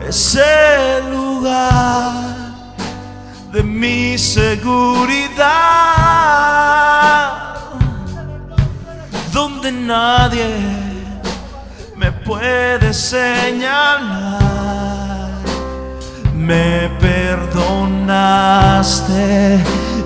es 0.05 0.35
el 0.35 1.09
lugar 1.09 2.11
de 3.53 3.63
mi 3.63 4.17
seguridad, 4.17 5.45
donde 9.31 9.71
nadie 9.71 10.80
me 12.01 12.11
puede 12.11 12.93
señalar. 12.93 14.41
Me 16.35 16.89
perdonaste, 16.99 18.43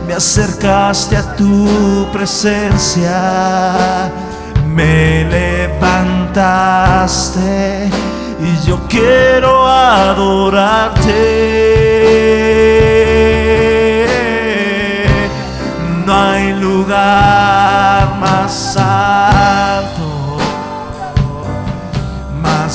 me 0.06 0.14
acercaste 0.14 1.16
a 1.16 1.36
tu 1.38 2.06
presencia, 2.12 4.12
me 4.68 5.24
levantaste 5.38 7.90
y 8.42 8.58
yo 8.68 8.78
quiero 8.90 9.66
adorarte. 9.66 11.46
No 16.06 16.14
hay 16.14 16.52
lugar 16.60 18.18
más 18.20 18.76
alto, 18.78 19.35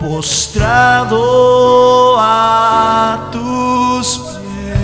Postrado 0.00 2.16
a 2.18 3.28
tus 3.30 4.38
pies. 4.38 4.78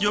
su 0.00 0.08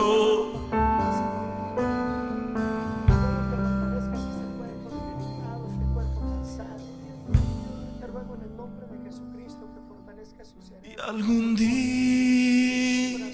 Y 10.84 10.96
algún 11.02 11.56
día, 11.56 13.26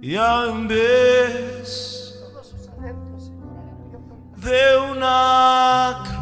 ya 0.00 0.46
en 0.46 0.66
vez 0.66 2.14
de 4.36 4.76
una 4.90 6.19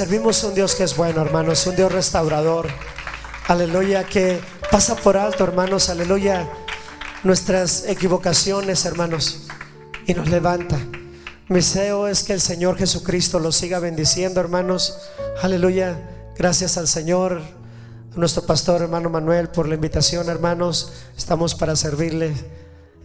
Servimos 0.00 0.42
un 0.44 0.54
Dios 0.54 0.76
que 0.76 0.84
es 0.84 0.96
bueno, 0.96 1.20
hermanos, 1.20 1.66
un 1.66 1.76
Dios 1.76 1.92
restaurador. 1.92 2.68
Aleluya, 3.48 4.02
que 4.04 4.40
pasa 4.70 4.96
por 4.96 5.18
alto, 5.18 5.44
hermanos, 5.44 5.90
aleluya, 5.90 6.48
nuestras 7.22 7.84
equivocaciones, 7.86 8.86
hermanos, 8.86 9.42
y 10.06 10.14
nos 10.14 10.30
levanta. 10.30 10.78
Mi 11.48 11.56
deseo 11.56 12.08
es 12.08 12.22
que 12.22 12.32
el 12.32 12.40
Señor 12.40 12.78
Jesucristo 12.78 13.38
los 13.40 13.56
siga 13.56 13.78
bendiciendo, 13.78 14.40
hermanos. 14.40 14.96
Aleluya. 15.42 16.00
Gracias 16.34 16.78
al 16.78 16.88
Señor, 16.88 17.42
a 18.14 18.18
nuestro 18.18 18.46
pastor 18.46 18.80
hermano 18.80 19.10
Manuel 19.10 19.50
por 19.50 19.68
la 19.68 19.74
invitación, 19.74 20.30
hermanos. 20.30 20.92
Estamos 21.14 21.54
para 21.54 21.76
servirle. 21.76 22.32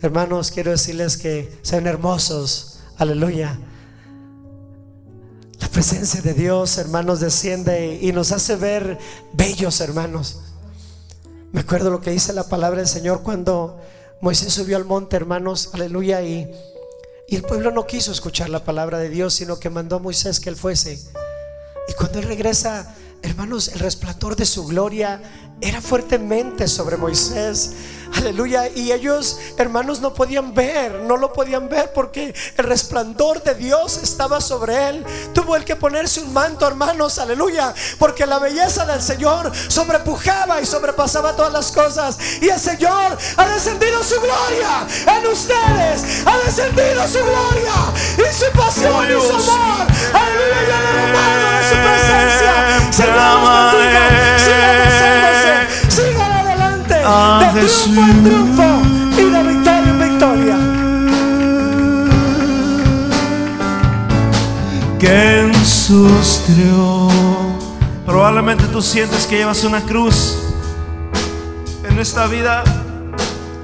Hermanos, 0.02 0.50
quiero 0.50 0.72
decirles 0.72 1.18
que 1.18 1.60
sean 1.62 1.88
hermosos. 1.88 2.80
Aleluya. 2.98 3.60
La 5.60 5.68
presencia 5.70 6.22
de 6.22 6.34
Dios, 6.34 6.78
hermanos, 6.78 7.20
desciende 7.20 8.00
y 8.02 8.12
nos 8.12 8.32
hace 8.32 8.56
ver 8.56 8.98
bellos, 9.34 9.80
hermanos. 9.82 10.40
Me 11.52 11.62
acuerdo 11.62 11.90
lo 11.90 12.02
que 12.02 12.12
dice 12.12 12.34
la 12.34 12.50
palabra 12.50 12.80
del 12.80 12.88
Señor 12.88 13.24
cuando 13.24 13.80
Moisés 14.22 14.54
subió 14.54 14.78
al 14.78 14.86
monte, 14.86 15.16
hermanos, 15.16 15.70
aleluya, 15.74 16.22
y, 16.22 16.52
y 17.28 17.36
el 17.36 17.44
pueblo 17.44 17.72
no 17.72 17.88
quiso 17.88 18.12
escuchar 18.12 18.50
la 18.50 18.64
palabra 18.64 18.98
de 18.98 19.10
Dios, 19.10 19.34
sino 19.34 19.60
que 19.60 19.70
mandó 19.70 19.96
a 19.96 20.00
Moisés 20.00 20.40
que 20.40 20.50
él 20.50 20.56
fuese. 20.56 21.00
Y 21.88 21.94
cuando 21.94 22.20
él 22.20 22.26
regresa, 22.26 22.96
hermanos, 23.22 23.70
el 23.70 23.80
resplandor 23.80 24.36
de 24.36 24.46
su 24.46 24.66
gloria 24.66 25.22
era 25.62 25.82
fuertemente 25.82 26.68
sobre 26.68 26.98
Moisés. 26.98 27.72
Aleluya. 28.14 28.70
Y 28.74 28.92
ellos, 28.92 29.40
hermanos, 29.58 30.00
no 30.00 30.14
podían 30.14 30.54
ver, 30.54 31.02
no 31.02 31.18
lo 31.18 31.34
podían 31.34 31.68
ver 31.68 31.92
porque 31.94 32.34
el 32.58 32.66
resplandor 32.66 33.44
de 33.44 33.56
Dios 33.56 34.00
estaba 34.02 34.42
sobre 34.42 34.90
él. 34.90 35.06
Tuvo 35.34 35.56
él 35.56 35.66
que 35.66 35.76
ponerse 35.76 36.22
un 36.22 36.32
manto, 36.34 36.68
hermanos, 36.68 37.20
aleluya. 37.20 37.74
Porque 38.00 38.26
la 38.26 38.40
belleza 38.40 38.86
del 38.86 39.02
Señor 39.02 39.52
sobrepujaba 39.68 40.62
y 40.62 40.66
sobrepasaba 40.66 41.36
todas 41.36 41.52
las 41.52 41.72
cosas. 41.72 42.18
Y 42.42 42.50
el 42.50 42.60
Señor 42.60 43.18
ha 43.38 43.48
descendido 43.48 44.04
su 44.04 44.16
gloria 44.22 44.88
en 45.18 45.28
ustedes. 45.28 46.26
Ha 46.26 46.38
descendido 46.46 47.08
su 47.08 47.20
gloria 47.20 47.74
y 48.18 48.34
su 48.34 48.52
pasión 48.52 49.06
y 49.06 49.22
su 49.22 49.52
amor. 49.52 49.88
Aleluya. 50.14 50.56
Y 50.62 50.72
el 50.72 51.10
hermano 51.10 51.52
de 51.58 51.64
su 51.64 51.76
presencia. 51.76 52.92
Señor, 52.92 53.74
bendiga. 53.74 54.95
A 57.18 57.54
De 57.54 57.62
triunfo 57.62 58.02
en 58.02 58.24
triunfo 58.24 58.82
y 59.18 59.24
de 59.30 59.44
victoria 59.44 59.90
en 59.90 60.00
victoria. 60.00 60.58
que 65.00 65.40
en 65.40 65.66
sus 65.66 66.44
triunfos. 66.46 67.64
Probablemente 68.06 68.66
tú 68.66 68.82
sientes 68.82 69.26
que 69.28 69.38
llevas 69.38 69.64
una 69.64 69.80
cruz 69.82 70.38
en 71.88 72.00
esta 72.00 72.28
vida. 72.28 72.66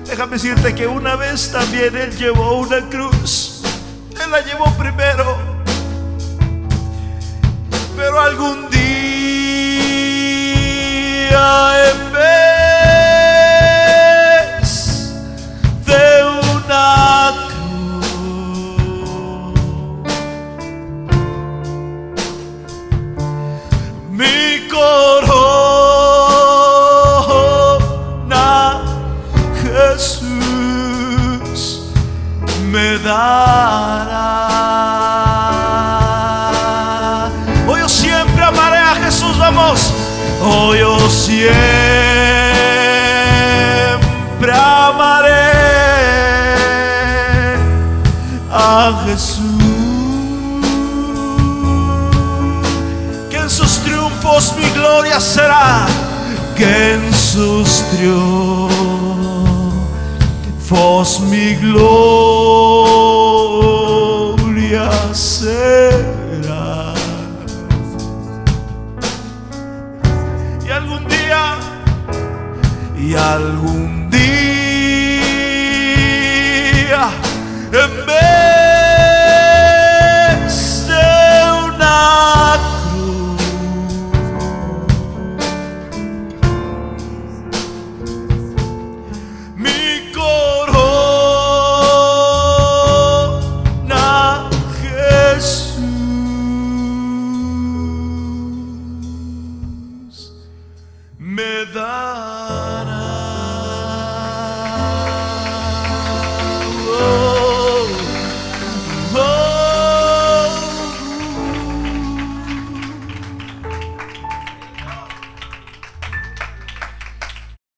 Déjame 0.08 0.34
decirte 0.34 0.74
que 0.74 0.88
una 0.88 1.18
vez 1.18 1.52
también 1.52 1.98
Él 1.98 2.16
llevó 2.18 2.60
una 2.60 2.80
cruz. 2.90 3.64
Él 4.24 4.32
la 4.32 4.40
llevó 4.46 4.72
primero. 4.78 5.38
Pero 7.98 8.22
algún 8.22 8.70
día 8.70 8.82